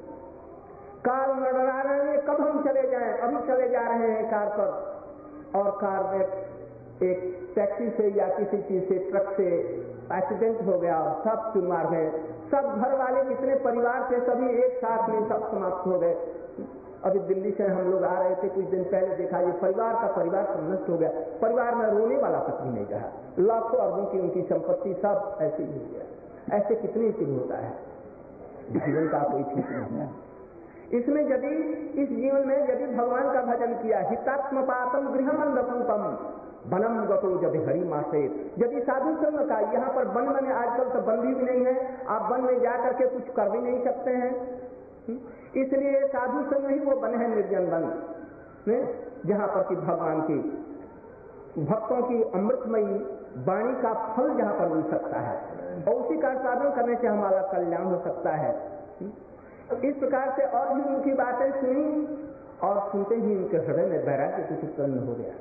[1.05, 3.17] कार लड़ा रहे हैं, कब हम चले जाएँ?
[3.17, 4.91] अभी चले जा रहे हैं कार पर।
[5.59, 6.25] और कार में
[7.09, 9.47] एक टैक्सी से या किसी चीज़ से, ट्रक से
[10.13, 12.11] एक्सीडेंट हो गया, सब चुनमार गए
[12.51, 16.40] सब घर वाले जितने परिवार थे, सभी एक साथ में सब समाप्त हो गए।
[17.05, 20.07] अभी दिल्ली से हम लोग आ रहे थे, कुछ दिन पहले देखा ये परिवार का
[20.07, 21.09] परिवार सब नष्ट हो गया।
[21.41, 23.07] परिवार में रोने वाला भी नहीं रहा।
[23.39, 27.71] लाखों अरबों की उनकी संपत्ति सब ऐसे ही गया। ऐसे कितने दिन होता है?
[28.71, 30.09] जीवन का कोई ठीक नहीं है।
[30.91, 31.49] इसमें यदि,
[32.01, 36.03] इस जीवन में यदि भगवान का भजन किया हितात्म पातम गृह मंदपूपम
[36.71, 38.19] बनम गतो जब हरी मासे
[38.59, 42.31] यदि साधु संग का यहाँ पर वन में आजकल तो बंदी भी नहीं है, आप
[42.31, 44.31] वन में जा करके कुछ कर भी नहीं सकते हैं।
[45.07, 47.83] इसलिए साधु संग ही वो बन है निर्जन वन
[49.25, 50.39] जहाँ पर कि भगवान की
[51.61, 52.93] भक्तों की अमृतमयी
[53.45, 55.35] वाणी का फल जहाँ पर मिल सकता है।
[55.87, 58.51] और उसी का साधन करने से हमारा कल्याण हो सकता है।
[59.83, 61.85] इस प्रकार से और भी उनकी बातें सुनी
[62.63, 65.33] और सुनते ही उनके हृदय में वैराग्य कुछ उत्पन्न हो गया।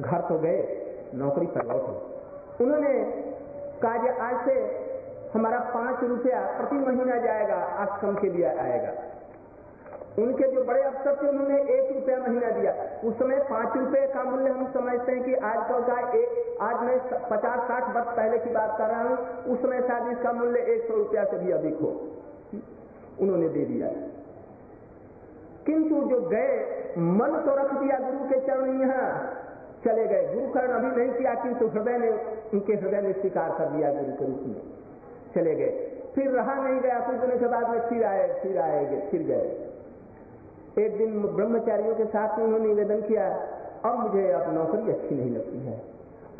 [0.00, 0.58] घर तो गए,
[1.14, 2.92] नौकरी पर लौटे। उन्होंने
[3.82, 4.54] कहा आज से
[5.36, 8.92] हमारा पाँच रुपया प्रति महीना जाएगा, आश्रम के लिए आएगा।
[10.18, 12.72] उनके जो बड़े अफसर थे, उन्होंने एक रुपया महीना दिया।
[13.04, 16.98] उस समय पाँच रुपए का मूल्य हम समझते हैं कि आजकल का एक, आज मैं
[17.08, 20.88] पचास, साठ वर्ष पहले की बात कर रहा हूँ, उस समय शायद इसका मूल्य एक
[20.88, 22.00] सौ रुपया से भी अधिक हो।
[23.20, 23.88] उन्होंने दे दिया।
[25.66, 26.56] किंतु जो गए
[26.98, 29.32] मन तो रख दिया गुरु के चरण यहाँ
[29.84, 32.10] चले गए। गुरुकर्ण अभी नहीं किया, किंतु हृदय ने,
[32.54, 34.85] उनके हृदय ने स्वीकार कर दिया गुरु के रूप में।
[35.36, 35.72] चले गए।
[36.14, 39.46] फिर रहा नहीं गया कुछ दिनों के बाद में फिर आए फिर आए फिर गए।
[40.76, 43.28] एक दिन ब्रह्मचारियों के साथ में उन्होंने निवेदन किया,
[43.84, 45.76] अब मुझे अब नौकरी अच्छी नहीं लगती है।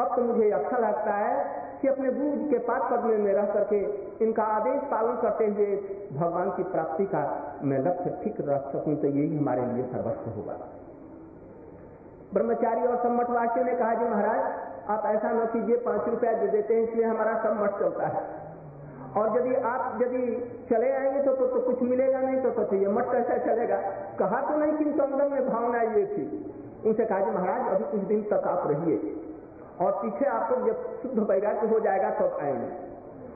[0.01, 3.79] अब तो मुझे अच्छा लगता है कि अपने गुरु के पाप पदमे में रह करके
[4.25, 5.77] इनका आदेश पालन करते हुए
[6.13, 7.23] भगवान की प्राप्ति का
[7.63, 10.57] मैं लक्ष्य ठीक रख सकूँ तो यही हमारे लिए सर्वस्व होगा।
[12.35, 14.43] ब्रह्मचारी और सम्मठवासियों ने कहा, जी महाराज,
[14.91, 18.36] आप ऐसा न कीजिए, पाँच रुपया दे देते हैं, इसलिए हमारा सब मठ चलता है।
[19.17, 22.77] और यदि आप यदि चले आएँगे तो, तो, तो कुछ मिलेगा नहीं तो, तो, तो
[22.77, 23.77] ये मठ कैसे चलेगा।
[24.19, 26.55] कहा तो नहीं किंतु अंदर में भावना ये थी।
[26.87, 29.17] उनसे कहा जी महाराज अभी कुछ दिन तक आप रहिए।
[29.81, 32.87] और पीछे आपको जब शुद्ध वैराग्य हो जाएगा तब आएँगे।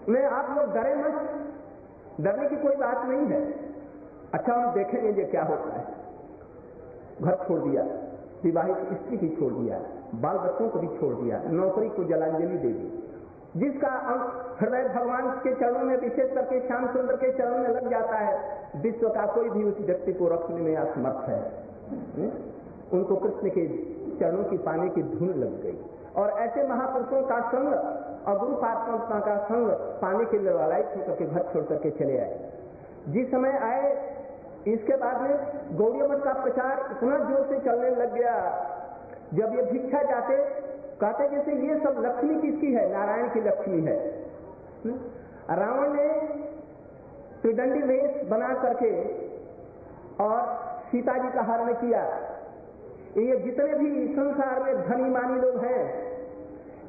[0.08, 1.30] उन्हें आप लोग डरे मत।
[2.20, 3.52] डरने की कोई बात नहीं है।
[4.34, 5.86] अच्छा हम देखेंगे ये क्या होता है।
[7.22, 7.82] घर छोड़ दिया
[8.44, 9.80] विवाहित स्त्री भी छोड़ दिया
[10.14, 13.09] बाल बच्चों को भी छोड़ दिया नौकरी को जलांजलि दे दी।
[13.56, 13.88] जिसका
[14.60, 18.34] हृदय भगवान के चरणों में, विशेष करके श्याम सुंदर के चरणों में लग जाता है,
[18.82, 21.40] विश्व का कोई भी उस व्यक्ति को रखने में असमर्थ है?
[22.92, 23.66] उनको कृष्ण के
[24.20, 25.78] चरणों की पाने की धुन लग गई।
[26.16, 27.74] और ऐसे महापुरुषों का संग
[28.28, 29.68] और गुरु पात्मा का संग
[30.02, 32.50] पाने के लिए लालायित होकर के घर छोड़ करके चले आए।
[33.08, 34.10] जिस समय आए,
[34.66, 35.36] इसके बाद में
[35.76, 38.34] गौड़ी मठ का प्रचार इतना ज़ोर से चलने लग गया।
[39.34, 40.36] जब ये भिक्षा जाते
[41.00, 42.90] कहते जैसे ये सब लक्ष्मी किसकी है?
[42.92, 43.96] नारायण की लक्ष्मी है?
[45.50, 46.08] रावण ने
[47.42, 48.90] त्रिदंडी वेश बना करके
[50.24, 50.40] और
[50.90, 52.02] सीता जी का हरण किया।
[53.18, 55.82] ये जितने भी संसार में धनी मानी लोग हैं,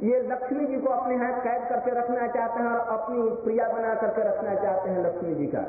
[0.04, 3.93] ये लक्ष्मी जी को अपने हाथ कैद करके रखना चाहते हैं और अपनी प्रिया बना
[3.93, 5.63] करके रखना चाहते हैं लक्ष्मी जी का।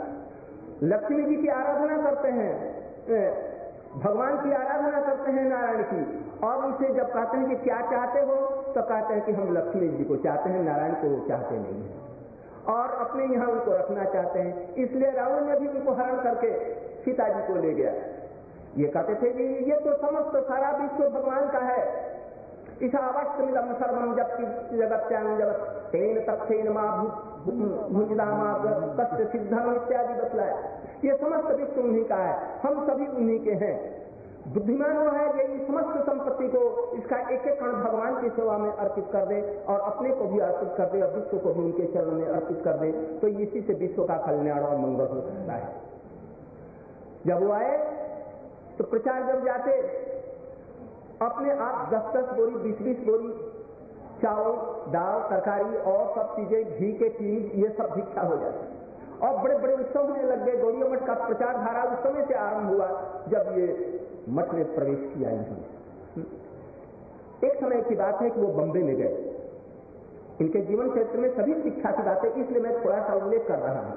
[0.83, 2.53] लक्ष्मी जी की आराधना करते हैं।
[3.99, 8.21] भगवान की आराधना करते हैं नारायण की। और उनसे जब कहते हैं कि क्या चाहते
[8.21, 8.37] हो
[8.75, 12.01] तो कहते हैं कि हम लक्ष्मी जी को चाहते हैं, नारायण को चाहते नहीं है।
[12.69, 16.51] और अपने यहाँ उनको रखना चाहते हैं। इसलिए रावण ने भी उनको हरण करके
[17.05, 17.93] सीता जी को ले गया।
[18.77, 22.11] ये कहते थे कि ये तो समस्त सारा विश्व भगवान का है।
[22.83, 22.95] इस
[23.41, 24.31] मिलम सर्वम जब
[24.73, 26.89] जगत जगत तेन तत्न माँ
[29.01, 30.55] कष्ट सिद्धम इत्यादि बतलाए
[31.05, 34.02] ये समस्त विश्व उन्हीं का है। हम सभी उन्हीं के हैं।
[34.49, 36.61] बुद्धिमान वो है जो इस समस्त संपत्ति को
[36.97, 40.41] इसका एक एक कण भगवान की सेवा में अर्पित कर दे और अपने को भी
[40.41, 43.61] अर्पित कर दे और विश्व को भी उनके चरणों में अर्पित कर दे। तो इसी
[43.61, 45.69] से विश्व का कल्याण और मंगल हो सकता है।
[47.27, 47.77] जब वो आए
[48.79, 49.79] तो प्रचार जब जाते,
[51.23, 53.33] अपने आप दस दस बोरी बीस बीस बोरी,
[54.23, 54.53] चावल,
[54.93, 58.72] दाल, तरकारी और सब चीज़ें, घी के चीज़ ये सब भिक्षा हो जाती?
[59.23, 62.35] और बड़े बड़े उत्सव होने लग गए। गौरी मठ का प्रचार धारा उस समय से
[62.35, 62.87] आरंभ हुआ,
[63.29, 63.67] जब ये
[64.29, 65.67] मठ में प्रवेश किया इन्होंने
[67.47, 69.31] एक समय की बात है कि वो बम्बे में गए।
[70.41, 73.81] इनके जीवन क्षेत्र में सभी शिक्षा की बातें इसलिए मैं थोड़ा सा उल्लेख कर रहा
[73.81, 73.97] हूँ।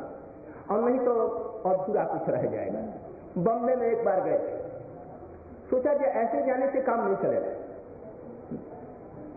[0.71, 2.79] और नहीं तो और अधूरा कुछ रह जाएगा।
[3.37, 4.37] बम्बे में एक बार गए।
[5.69, 7.51] सोचा कि ऐसे जाने से काम नहीं चलेगा।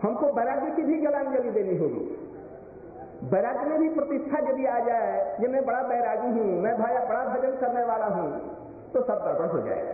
[0.03, 2.03] हमको वैराग्य की भी जलांजलि देनी होगी।
[3.23, 7.23] वैराग्य में भी प्रतिष्ठा यदि आ जाए कि मैं बड़ा बैरागी हूँ मैं भाया बड़ा
[7.25, 8.29] भजन करने वाला हूँ
[8.93, 9.93] तो सब गड़बड़ हो जाएगा।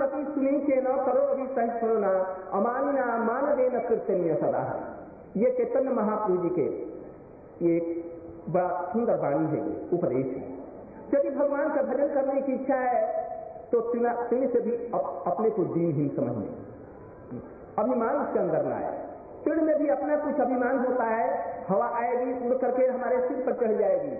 [0.00, 2.10] बती सुनी के न करो अभी सहिष्णुना
[2.54, 4.62] अमानिना मान देना कीर्तनीय सदा।
[5.36, 6.66] ये चैतन्य महाप्रभु जी के
[7.66, 7.74] ये
[8.48, 9.60] बड़ा सुंदर वाणी है
[9.92, 10.42] उपदेश है।
[11.14, 12.96] यदि भगवान का भजन करने की इच्छा है
[13.72, 16.48] तो तिन से भी अप, अपने को दीनहीन समझने।
[17.78, 18.88] अभिमान उसके अंदर लाए
[19.44, 21.28] पेड़ में भी अपना कुछ अभिमान होता है
[21.70, 24.16] हवा आएगी, उड़ करके हमारे सिर पर चढ़ जाएगी।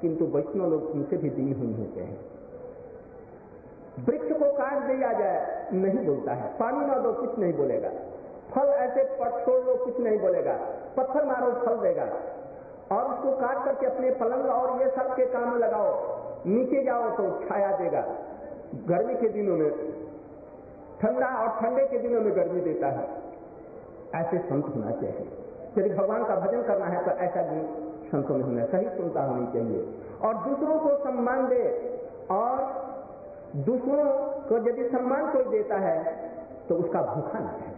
[0.00, 2.20] किंतु वैष्णव लोग उनसे भी दिन ही होते हैं।
[4.06, 7.88] वृक्ष को काट दिया जाए, नहीं बोलता है। पानी ना दो, कुछ नहीं बोलेगा।
[8.54, 9.04] फल ऐसे
[9.44, 10.52] छोड़ लो, कुछ नहीं बोलेगा।
[10.96, 12.04] पत्थर मारो, फल देगा।
[12.92, 15.94] और उसको काट करके अपने पलंग और ये सब के काम लगाओ।
[16.46, 18.00] नीचे जाओ तो छाया देगा।
[18.74, 19.70] गर्मी के दिनों में,
[21.00, 23.08] ठंडा और ठंडे के दिनों में गर्मी देता है।
[24.14, 25.43] ऐसे संत होना चाहिए।
[25.78, 27.62] यदि भगवान का भजन करना है तो ऐसा गुण
[28.10, 29.80] संतों में होना सही सुनता होनी चाहिए।
[30.20, 31.62] और दूसरों को सम्मान दे
[32.30, 32.60] और
[33.64, 34.04] दूसरों
[34.48, 35.96] को यदि सम्मान कोई देता है
[36.68, 37.72] तो उसका भूखा न है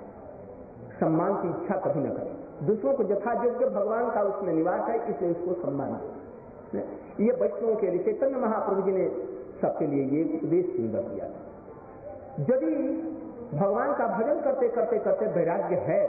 [1.00, 4.96] सम्मान की इच्छा कभी न करे। दूसरों को यथा योग्य भगवान का उसमें निवास है,
[5.10, 5.90] इसलिए उसको सम्मान
[6.72, 6.84] दे।
[7.24, 9.08] ये बच्चों के लिए, चैतन्य महाप्रभु जी ने
[9.60, 11.26] सबके लिए ये उपदेश सुंदर दिया
[12.48, 12.72] यदि
[13.52, 16.00] भगवान का भजन करते करते करते वैराग्य है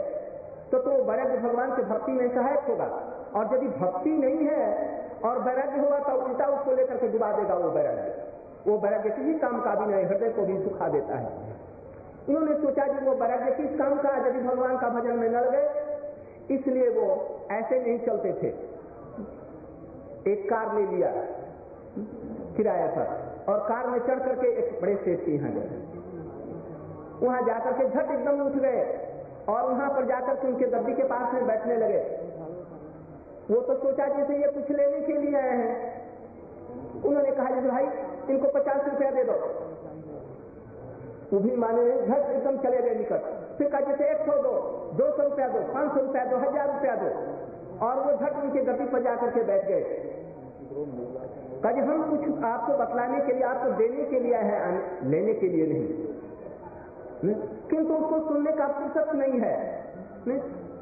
[0.72, 2.88] तो तो वैराग्य भगवान के भक्ति में सहायक होगा।
[3.34, 4.64] और यदि भक्ति नहीं है
[5.24, 8.26] और वैराग्य होगा तो उल्टा उसको लेकर के डुबा देगा वो वैराग्य।
[8.66, 11.30] वो वैराग्य किसी काम का भी नहीं, हृदय को भी सुखा देता है।
[12.28, 15.66] उन्होंने सोचा कि वो वैराग्य किस काम का, यदि भगवान का भजन में लड़ गए,
[16.50, 17.06] इसलिए वो
[17.52, 18.48] ऐसे नहीं चलते थे।
[20.32, 21.10] एक कार ले लिया,
[22.56, 25.68] किराया पर और कार में चढ़ करके एक बड़े सेठ के यहाँ गए।
[27.20, 28.82] वहाँ जाकर के झट एकदम उठ गए।
[29.48, 32.00] और वहाँ पर जाकर के उनके दब्बी के पास में बैठने लगे।
[33.50, 35.74] वो तो सोचा जैसे ये कुछ लेने के लिए आए हैं।
[37.02, 37.86] उन्होंने कहा जैसे भाई,
[38.28, 39.36] इनको पचास रुपया दे दो।
[41.32, 43.22] वो भी माने झट एकदम चले गए निकट।
[43.58, 44.52] फिर कहा, जैसे एक सौ दो
[44.98, 47.08] दो सौ रुपया दो, पाँच सौ रुपया दो, हज़ार रुपया दो।
[47.86, 49.82] और वो झट उनके गति पर जाकर के बैठ गए।
[51.62, 54.58] कहा हम कुछ आपको बतलाने के लिए, आपको देने के लिए है
[55.10, 55.88] लेने के लिए नहीं।
[57.20, 59.56] किंतु उसको सुनने का फुर्सत नहीं है।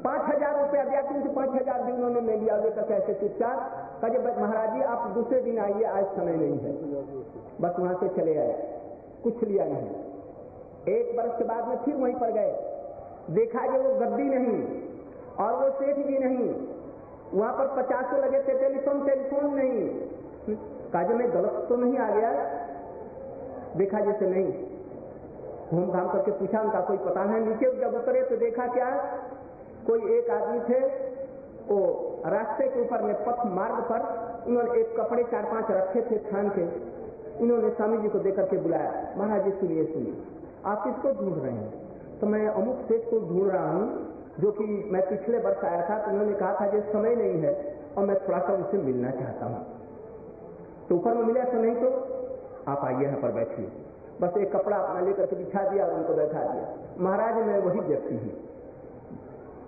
[0.03, 3.59] पाँच हज़ार रुपया दिया, किंतु पाँच हज़ार भी उन्होंने ले लिया। लेकर कैसे चुपचाप
[4.01, 6.71] कहे महाराज जी, आप दूसरे दिन आइए, आज समय नहीं है।
[7.61, 8.53] बस वहाँ से चले आए।
[9.23, 12.51] कुछ लिया नहीं। एक वर्ष के बाद में फिर वहीं पर गए।
[13.31, 14.59] देखा कि वो गद्दी नहीं
[15.37, 16.49] और वो सेठ भी नहीं।
[17.33, 20.55] वहाँ पर पचास लगे थे, टेलीफोन टेलीफोन नहीं।
[20.93, 22.31] काजे में गलत तो नहीं आ गया?
[23.75, 24.51] देखा जैसे नहीं।
[25.67, 28.89] घूम घाम करके पूछा, उनका कोई पता है नीचे जब उतरे तो देखा क्या,
[29.87, 30.79] कोई एक आदमी थे,
[31.67, 31.79] वो
[32.25, 34.01] रास्ते के ऊपर में पथ मार्ग पर
[34.47, 36.63] उन्होंने एक कपड़े चार पाँच रखे थे थान के।
[37.37, 40.13] उन्होंने स्वामी जी को देकर के बुलाया, महाराज जी, सुनिए सुनिए,
[40.65, 42.19] आप किसको ढूंढ रहे हैं?
[42.19, 43.87] तो मैं अमुक सेठ को ढूंढ रहा हूँ,
[44.39, 47.53] जो कि मैं पिछले वर्ष आया था तो उन्होंने कहा था कि समय नहीं है
[47.97, 49.65] और मैं थोड़ा सा उससे मिलना चाहता हूँ।
[50.89, 51.89] तो ऊपर में मिला तो नहीं तो
[52.71, 53.69] आप आइए यहाँ पर बैठिए।
[54.21, 56.67] बस एक कपड़ा अपना लेकर के बिछा दिया और उनको बैठा दिया।
[56.99, 58.31] महाराज, मैं वही व्यक्ति हूँ।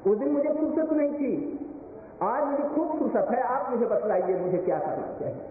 [0.06, 1.34] उस दिन मुझे फुर्सत नहीं थी।
[2.24, 5.48] आज मुझे खूब फुर्सत है। आप मुझे बतलाइए, मुझे क्या करना चाहिए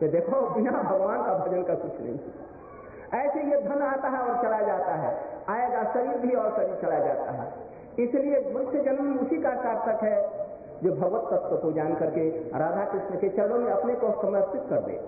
[0.00, 2.18] तो देखो, बिना भगवान का भजन का कुछ नहीं।
[3.14, 5.10] ऐसे ये धन आता है और चला जाता है।
[5.48, 7.46] आएगा शरीर भी और शरीर चला जाता है।
[7.98, 10.16] इसलिए मनुष्य जन्म उसी का सार्थक है
[10.82, 14.80] जो भगवत तत्व को जान करके राधा कृष्ण के चरणों में अपने को समर्पित कर
[14.80, 15.00] दे।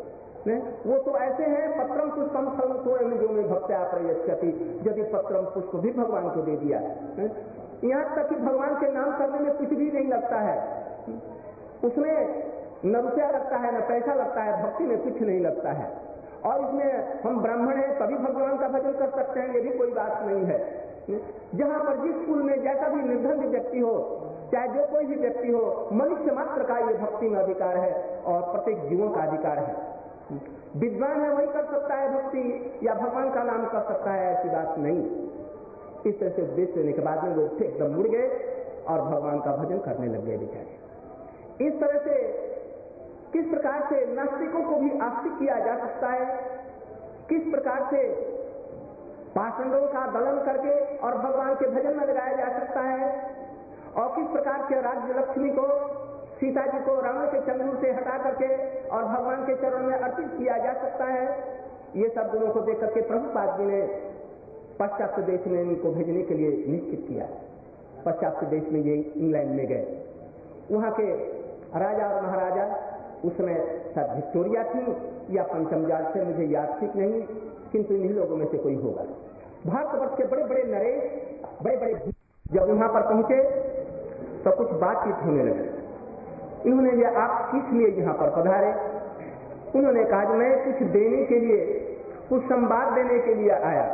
[0.46, 0.54] ने?
[0.86, 5.76] वो तो ऐसे हैं, पत्रम पुष्पम फल तो जो में भक्त्या प्रयच्छति। यदि पत्रम पुष्प
[5.76, 6.80] भी भगवान को दे दिया
[7.84, 10.56] यहाँ तक कि भगवान के नाम करने में कुछ भी नहीं लगता है।
[11.84, 12.44] उसमें
[12.84, 15.90] न रुपया लगता है, न पैसा लगता है, भक्ति में कुछ नहीं लगता है।
[16.44, 19.92] और इसमें हम ब्राह्मण हैं, तभी भगवान का भजन कर सकते हैं, ये भी कोई
[19.92, 20.82] बात नहीं है।
[21.54, 24.20] जहाँ पर जिस कुल में जैसा भी निर्धन व्यक्ति हो,
[24.52, 28.42] चाहे जो कोई भी व्यक्ति हो, मनुष्य मात्र का ये भक्ति में अधिकार है और
[28.52, 29.91] प्रत्येक जीवों का अधिकार है।
[30.76, 32.42] विद्वान है, वही कर सकता है भक्ति,
[32.82, 35.02] या भगवान का नाम कर सकता है, ऐसी बात नहीं।
[36.06, 38.28] इस तरह से उपदेश देने के बाद में लोग थे एकदम मुड़ गए
[38.88, 42.14] और भगवान का भजन करने लग गए बेचारे। इस तरह से
[43.32, 46.24] किस प्रकार से नास्तिकों को भी आस्तिक किया जा सकता है,
[47.28, 48.00] किस प्रकार से
[49.36, 53.06] पाषंडों का दलन करके और भगवान के भजन में लगाया जा सकता है,
[53.96, 55.66] और किस प्रकार से राज्य लक्ष्मी को
[56.42, 58.46] सीता जी को रावण के चंगुल से हटा करके
[58.88, 61.26] और भगवान के चरण में अर्पित किया जा सकता है।
[61.96, 63.80] ये सब गुणों को देख करके प्रभुपाद जी ने
[64.78, 67.26] पश्चात देश में इनको भेजने के लिए निश्चित किया।
[68.06, 69.84] पश्चात देश में ये इंग्लैंड में गए।
[70.70, 71.04] वहाँ के
[71.78, 72.64] राजा और महाराजा
[73.24, 73.54] उसमें
[73.94, 74.82] शायद विक्टोरिया थी
[75.36, 77.22] या पंचम जाल से, मुझे याद ठीक नहीं,
[77.72, 79.04] किंतु इन्हीं लोगों में से कोई होगा।
[79.66, 80.98] भारतवर्ष के बड़े बड़े नरेश
[81.62, 81.94] बड़े बड़े
[82.46, 83.38] जब वहाँ पर पहुँचे
[84.44, 85.81] तो कुछ बातचीत होने लगी।
[86.66, 88.72] इन्होंने ये आप किस लिए यहाँ पर पधारे?
[89.78, 91.58] उन्होंने कहा कि मैं कुछ देने के लिए
[92.28, 93.84] कुछ संवाद देने के लिए आया।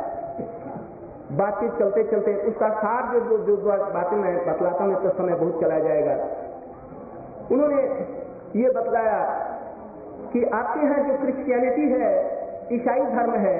[1.31, 3.55] बातचीत चलते चलते उसका सार जो जो, जो
[3.93, 6.15] बातें मैं बतलाता हूँ तो समय बहुत चला जाएगा।
[7.51, 7.81] उन्होंने
[8.55, 9.19] ये बतलाया
[10.33, 12.09] कि आपके यहाँ जो क्रिश्चियनिटी है
[12.71, 13.57] ईसाई धर्म है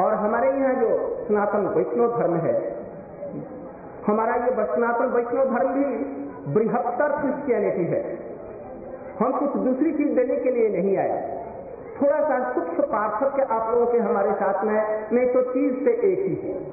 [0.00, 0.90] और हमारे यहाँ जो
[1.28, 2.52] सनातन वैष्णव धर्म है
[4.06, 5.86] हमारा ये सनातन वैष्णव धर्म भी
[6.54, 8.18] बृहत्तर क्रिश्चियनिटी है।
[9.20, 11.38] हम कुछ दूसरी चीज़ देने के लिए नहीं आए।
[12.02, 16.18] थोड़ा सा सूक्ष्म पार्थक्य आप लोगों के हमारे साथ में नहीं तो चीज़ से एक
[16.18, 16.70] ही है।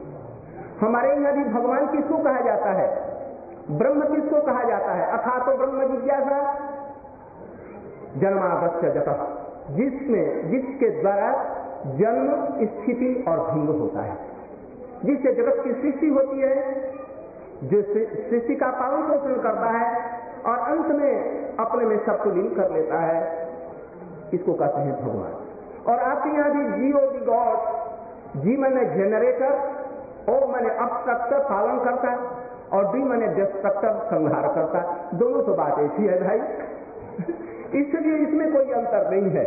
[0.81, 3.15] हमारे यहाँ भी भगवान किसको कहा जाता है।
[3.71, 6.55] ब्रह्म किसको कहा जाता है। अथा तो ब्रह्म जिज्ञासा।
[8.17, 9.31] जन्मागस्य जत।
[9.71, 11.31] जिसमें, जिसके द्वारा
[11.85, 14.17] जन्म, स्थिति और भंग होता है।
[15.05, 16.85] जिससे जगत की सृष्टि होती है
[17.63, 19.85] जो सृष्टि का पालन पोषण करता है
[20.45, 23.49] और अंत में अपने में सबको लीन कर लेता है।
[24.33, 25.33] इसको कहते हैं भगवान।
[25.87, 27.75] और आपके यहाँ भी जीओ दी गॉड
[28.41, 29.53] जी मैंने जेनरेटर
[30.29, 32.13] ओ मैंने अबस्ट्रक्टर पालन करता
[32.77, 36.39] और डी मैंने डिस्ट्रक्टर संहार करता दोनों तो बात एक ही है भाई
[37.81, 39.45] इसलिए इसमें कोई अंतर नहीं है।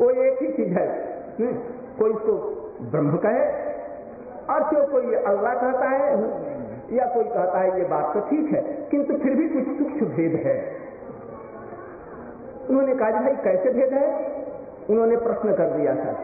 [0.00, 0.86] वो एक ही चीज़ है।
[1.98, 2.32] कोई इसको
[2.80, 3.40] ब्रह्म कहे,
[4.54, 6.16] और क्यों कोई अल्लाह कहता है?
[6.92, 10.34] या कोई कहता है ये बात तो ठीक है, किंतु फिर भी कुछ सूक्ष्म भेद
[10.46, 10.56] है।
[12.68, 14.08] उन्होंने कहा भाई, कैसे भेद है?
[14.90, 16.14] उन्होंने प्रश्न कर दिया था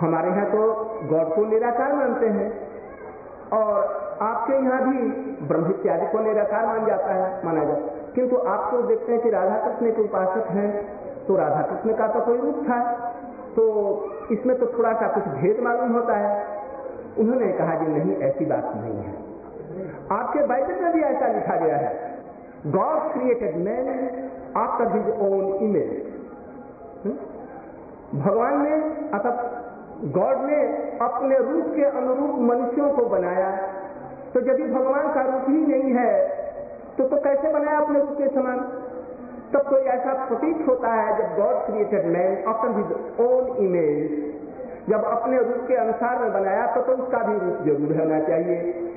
[0.00, 0.62] हमारे यहाँ तो
[1.08, 2.48] गॉड को निराकार मानते हैं,
[3.52, 3.76] और
[4.22, 4.98] आपके यहाँ भी
[5.46, 9.30] ब्रह्म इत्यादि को निराकार मान जाता है, माना जाता किंतु आप तो देखते हैं कि
[9.30, 10.70] राधा कृष्ण के उपासक हैं
[11.26, 12.78] तो राधा कृष्ण का तो कोई रूप था
[13.56, 13.64] तो
[14.32, 16.32] इसमें तो थोड़ा सा कुछ भेद मालूम होता है।
[17.18, 19.12] उन्होंने कहा कि नहीं, ऐसी बात नहीं है।
[20.12, 21.92] आपके बाइबल में भी ऐसा लिखा गया है।
[22.68, 23.88] God created man
[24.56, 25.92] after his own image
[28.16, 28.74] भगवान ने
[29.14, 29.42] अतः
[30.12, 30.60] गॉड ने
[31.02, 33.50] अपने रूप के अनुरूप मनुष्यों को बनाया।
[34.34, 36.12] तो यदि भगवान का रूप ही नहीं है
[36.96, 38.58] तो तो कैसे बनाया अपने रूप के समान?
[39.52, 42.90] तब कोई ऐसा प्रतीत होता है जब God created man after his
[43.22, 44.22] own image
[44.88, 48.56] जब अपने रूप के अनुसार में बनाया तो, तो उसका भी रूप ज़रूर होना चाहिए।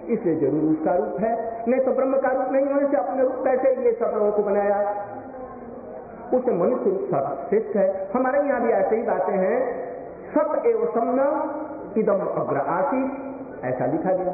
[0.09, 1.31] इसलिए ज़रूर उसका रूप है।
[1.67, 4.43] नहीं तो ब्रह्म का रूप नहीं होने से अपने रूप कैसे ये सब लोगों को
[4.43, 4.79] बनाया।
[6.33, 9.57] उसे मनुष्य रूप श्रेष्ठ है। हमारे यहाँ भी ऐसे ही बातें हैं।
[10.33, 11.19] सत एवं सम्न
[11.97, 14.33] इदम अग्र आशीष ऐसा लिखा गया।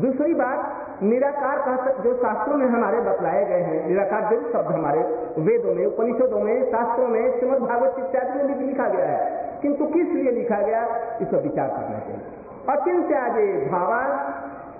[0.00, 0.70] दूसरी बात,
[1.02, 5.00] निराकार का जो शास्त्रों में हमारे बतलाए गए हैं, निराकार जो शब्द हमारे
[5.38, 9.86] वेदों में, उपनिषदों में, शास्त्रों में, श्रीमद भागवत इत्यादि में भी लिखा गया है। किंतु
[9.86, 10.82] किस लिए लिखा गया,
[11.22, 12.22] इस पर विचार करना चाहिए।
[12.68, 14.00] अचिंत्या जे भावा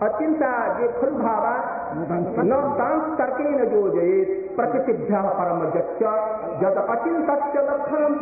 [0.02, 1.56] अचिंता जे फल भावा
[1.94, 4.24] न तांस तर्के न जो जये
[4.56, 8.14] प्रकृतिभ्य परम जद अचिंत लक्षण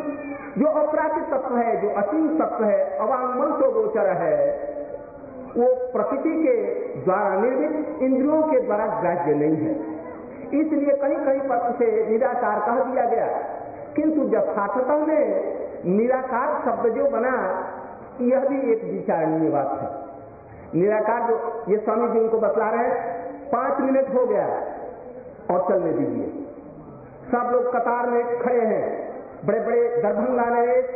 [0.61, 4.53] जो अपराधित तत्व है, जो अचिंत तत्व है अवांगमन को गोचर है,
[5.57, 6.55] वो प्रकृति के
[7.05, 9.73] द्वारा निर्मित इंद्रियों के द्वारा ग्राह्य नहीं है।
[10.61, 13.27] इसलिए कहीं कहीं पर उसे निराकार कह दिया गया।
[13.97, 15.55] किंतु जब सार्थता में
[15.87, 17.65] निराकार शब्द जो बना,
[18.21, 20.02] यह भी एक विचारणीय बात है।
[20.75, 21.37] निराकार जो
[21.69, 24.47] ये स्वामी जी उनको बतला रहे हैं, पाँच मिनट हो गया
[25.51, 26.29] और चलने दीजिए।
[27.33, 28.87] सब लोग कतार में खड़े हैं
[29.47, 30.87] बड़े बड़े दरभंगा नरेश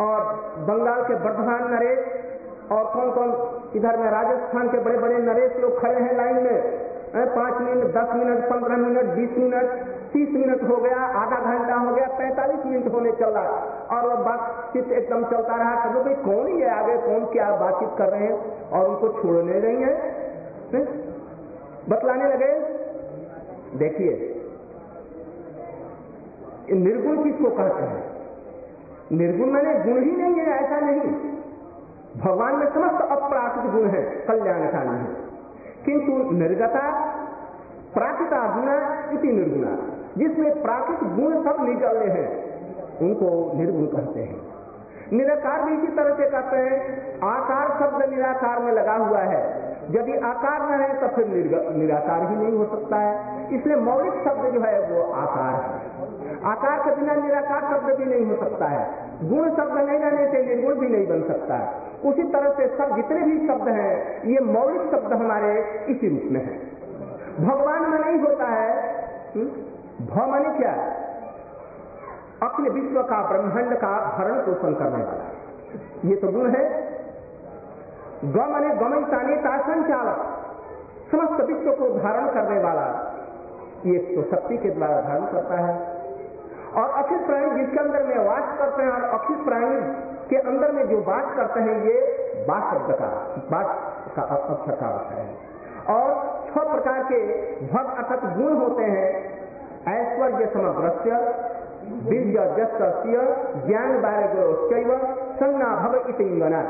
[0.00, 0.20] और
[0.68, 3.30] बंगाल के वर्धमान नरेश और कौन कौन
[3.76, 8.14] इधर में राजस्थान के बड़े बड़े नरेश लोग खड़े हैं लाइन में। पाँच मिनट, दस
[8.14, 9.72] मिनट, पंद्रह मिनट, बीस मिनट,
[10.12, 13.56] तीस मिनट हो गया, आधा घंटा हो गया, पैंतालीस मिनट होने चल। रहा
[13.92, 17.88] और वो बातचीत एकदम चलता रहा, कभी भाई कौन ही है आगे, कौन क्या बातचीत
[17.98, 19.92] कर रहे हैं, और उनको छोड़ने नहीं है
[21.88, 22.52] बतलाने लगे?
[23.78, 24.12] देखिए
[26.72, 28.02] निर्गुण किसको कहते हैं?
[29.12, 31.00] निर्गुण मैंने गुण ही नहीं है, ऐसा नहीं।
[32.20, 35.31] भगवान में समस्त अप्राकृत गुण है, कल्याणकारी है।
[35.84, 36.84] किंतु निर्गता
[37.94, 38.76] प्राकृता गुणा
[39.12, 39.76] इति निर्गुणा।
[40.18, 42.28] जिसमें प्राकृत गुण सब निकलने हैं,
[43.00, 43.28] उनको
[43.58, 44.40] निर्गुण कहते हैं।
[45.12, 46.74] निराकार भी इसी तरह से कहते हैं,
[47.22, 49.42] आकार शब्द निराकार में लगा हुआ है।
[49.90, 51.26] यदि आकार न है तो फिर
[51.76, 55.92] निराकार ही नहीं हो सकता है। इसलिए मौलिक शब्द जो है वो आकार है।
[56.44, 58.90] आकार के बिना निराकार शब्द भी नहीं हो सकता है।
[59.28, 61.74] गुण शब्द नहीं रहने से निर्गुण भी नहीं बन सकता है।
[62.04, 66.40] उसी तरह से सब जितने भी शब्द हैं, ये मौलिक शब्द हमारे इसी रूप में
[66.40, 66.72] है।
[67.46, 68.92] भगवान में नहीं होता है
[69.36, 69.46] हम्म?
[70.06, 70.72] भ क्या?
[72.48, 75.32] अखिल विश्व का, ब्रह्मांड का भरण पोषण करने वाला।
[76.04, 76.92] ये तो गुण है।
[78.24, 80.38] ग माने गमन ताने संचालक
[81.12, 83.11] समस्त विश्व को धारण करने वाला।
[83.86, 86.02] ये तो शक्ति के द्वारा धारण करता है।
[86.76, 89.80] और अखिल प्राणी जिसके अंदर में वास करते हैं और अखिल प्राणी
[90.30, 92.16] के अंदर में जो बात करते हैं, ये
[92.48, 93.06] बात शब्द का
[93.50, 93.66] बात
[94.16, 95.52] का अक्षर का है।
[95.96, 96.14] और
[96.46, 99.32] छह प्रकार के भक्त अर्थात गुण होते हैं।
[99.88, 101.10] ऐश्वर्य समग्रस्य,
[102.10, 104.98] दिव्य जस्य ज्ञान बारग्रश्चैव
[105.36, 106.62] संज्ञा भव इतना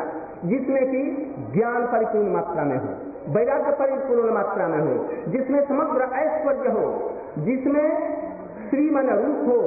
[0.44, 4.94] जिसमें कि ज्ञान परिपूर्ण मात्रा में हो। वैराग्य परिपूर्ण मात्रा में हो,
[5.28, 6.86] जिसमें समग्र ऐश्वर्य हो,
[7.38, 7.86] जिसमें
[8.70, 9.60] श्रीमन रूप हो,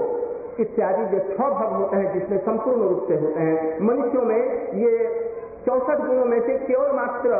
[0.59, 4.41] इत्यादि जो छह भव होते हैं जिसमें संपूर्ण रूप से होते हैं। मनुष्यों में
[4.75, 4.91] ये
[5.65, 7.39] चौसठ गुणों में से केवल मात्र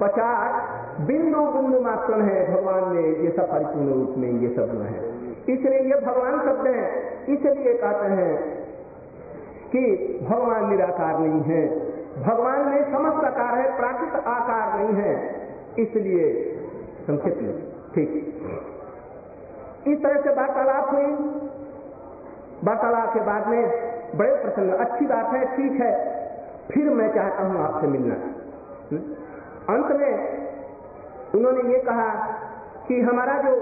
[0.00, 4.82] पचास बिंदु बिंदु मात्र है। भगवान में ये सब परिपूर्ण रूप में ये सब गुण
[4.82, 4.98] है,
[5.48, 6.84] इसलिए ये भगवान शब्द है।
[7.34, 8.34] इसलिए कहते हैं
[9.72, 9.82] कि
[10.22, 11.62] भगवान निराकार नहीं है।
[12.18, 15.14] भगवान में समस्त आकार है, प्राकृत आकार नहीं है,
[15.78, 16.26] इसलिए
[17.06, 17.54] संक्षिप्त में
[17.94, 18.10] ठीक।
[19.88, 21.08] इस तरह से वार्तालाप हुई।
[22.64, 23.62] वार्तालाप के बाद में
[24.16, 25.92] बड़े प्रसन्न, अच्छी बात है, ठीक है।
[26.68, 28.14] फिर मैं चाहता हूँ आपसे मिलना।
[29.74, 30.14] अंत में
[31.34, 32.08] उन्होंने ये कहा
[32.88, 33.56] कि हमारा जो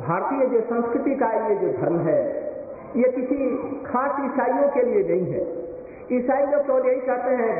[0.00, 2.20] भारतीय, जो संस्कृति का ये जो धर्म है,
[2.96, 3.36] ये किसी
[3.82, 5.67] खास ईसाइयों के लिए नहीं है।
[6.12, 7.52] ईसाई लोग तो यही कहते हैं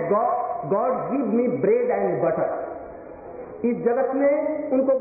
[0.71, 2.51] God give me bread and butter
[3.65, 4.93] इस जगत में उनको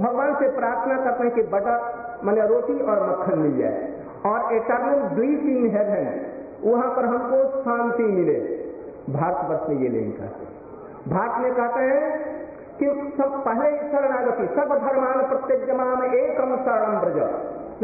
[0.00, 1.78] भगवान से प्रार्थना करते हैं कि बटर
[2.24, 3.88] मैंने रोटी और मक्खन मिल जाए।
[4.26, 6.04] और एटर्नल ब्लीस इन हेवन
[6.64, 8.38] वहाँ पर हमको शांति मिले।
[9.10, 12.06] भारतवर्ष में ये नहीं कहते। भारत में कहते हैं
[12.78, 12.86] कि
[13.16, 17.18] सब पहले शरणागति सब धर्मान प्रत्येक जमान एकम शरण ब्रज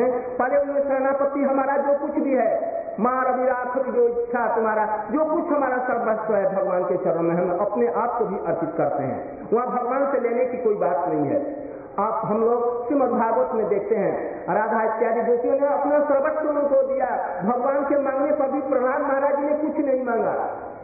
[0.06, 5.56] पहले उनमें शरणापति हमारा जो कुछ भी है मार विराट जो इच्छा तुम्हारा, जो कुछ
[5.56, 9.48] हमारा सर्वस्व है भगवान के चरण में, हम अपने आप को भी अर्पित करते हैं।
[9.52, 11.68] वहाँ भगवान से लेने की कोई बात नहीं है।
[11.98, 16.94] आप, हम लोग श्रीमद भागवत में देखते हैं, राधा इत्यादि गोपियों ने अपना सर्वस्व उनको
[16.94, 17.06] दिया।
[17.42, 20.34] भगवान के मांगने पर भी प्रहलाद महाराज ने कुछ नहीं मांगा।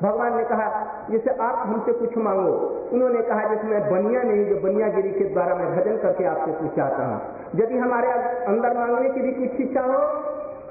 [0.02, 0.66] भगवान ने कहा
[1.10, 2.52] जैसे आप हमसे कुछ मांगो।
[2.92, 6.76] उन्होंने कहा जैसे मैं बनिया नहीं, जो बनियागिरी के द्वारा मैं भजन करके आपसे कुछ
[6.76, 7.20] चाहता हूँ।
[7.60, 8.12] यदि हमारे
[8.46, 9.98] अंदर मांगने की भी कुछ इच्छा हो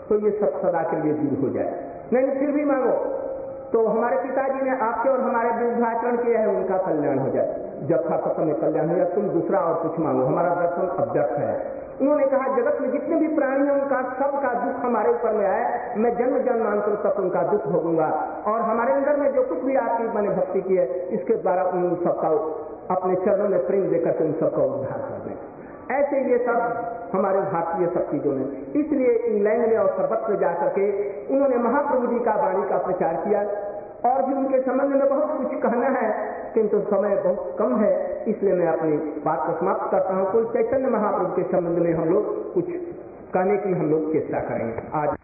[0.09, 2.95] तो ये सब सदा के लिए दूर हो जाए। नहीं, फिर भी मांगो।
[3.73, 8.03] तो हमारे पिताजी ने आपके और हमारे वृद्धाचरण किया है, उनका कल्याण हो जाए। जब
[8.11, 12.25] था में कल्याण हो जाए, तुम दूसरा और कुछ मांगो। हमारा दर्शन अभ्यर्थ है। उन्होंने
[12.25, 16.15] कहा, जगत में जितने भी प्राणी हैं, उनका सबका दुख हमारे ऊपर में आए मैं
[16.17, 18.07] जन्म जन्मांतर तक उनका दुख भोगूँगा।
[18.47, 21.95] और हमारे अंदर में जो कुछ भी आपकी मैंने भक्ति की है, इसके द्वारा उन
[22.03, 22.29] सबका
[22.95, 25.35] अपने चरणों में प्रेम देकर के उन सबका उद्धार कर दें।
[25.91, 28.43] ऐसे ये सब हमारे भारतीय शक्ति जो ने
[28.79, 30.85] इसलिए इंग्लैंड में और सर्वत्र जाकर के
[31.33, 33.41] उन्होंने महाप्रभु जी का वाणी का प्रचार किया।
[34.05, 36.07] और भी उनके संबंध में बहुत कुछ कहना है,
[36.53, 37.91] किंतु समय बहुत कम है,
[38.27, 42.09] इसलिए मैं अपनी बात को समाप्त करता हूँ। कुल चैतन्य महाप्रभु के संबंध में हम
[42.09, 42.71] लोग कुछ
[43.33, 45.15] कहने की हम लोग चेष्टा करेंगे। आज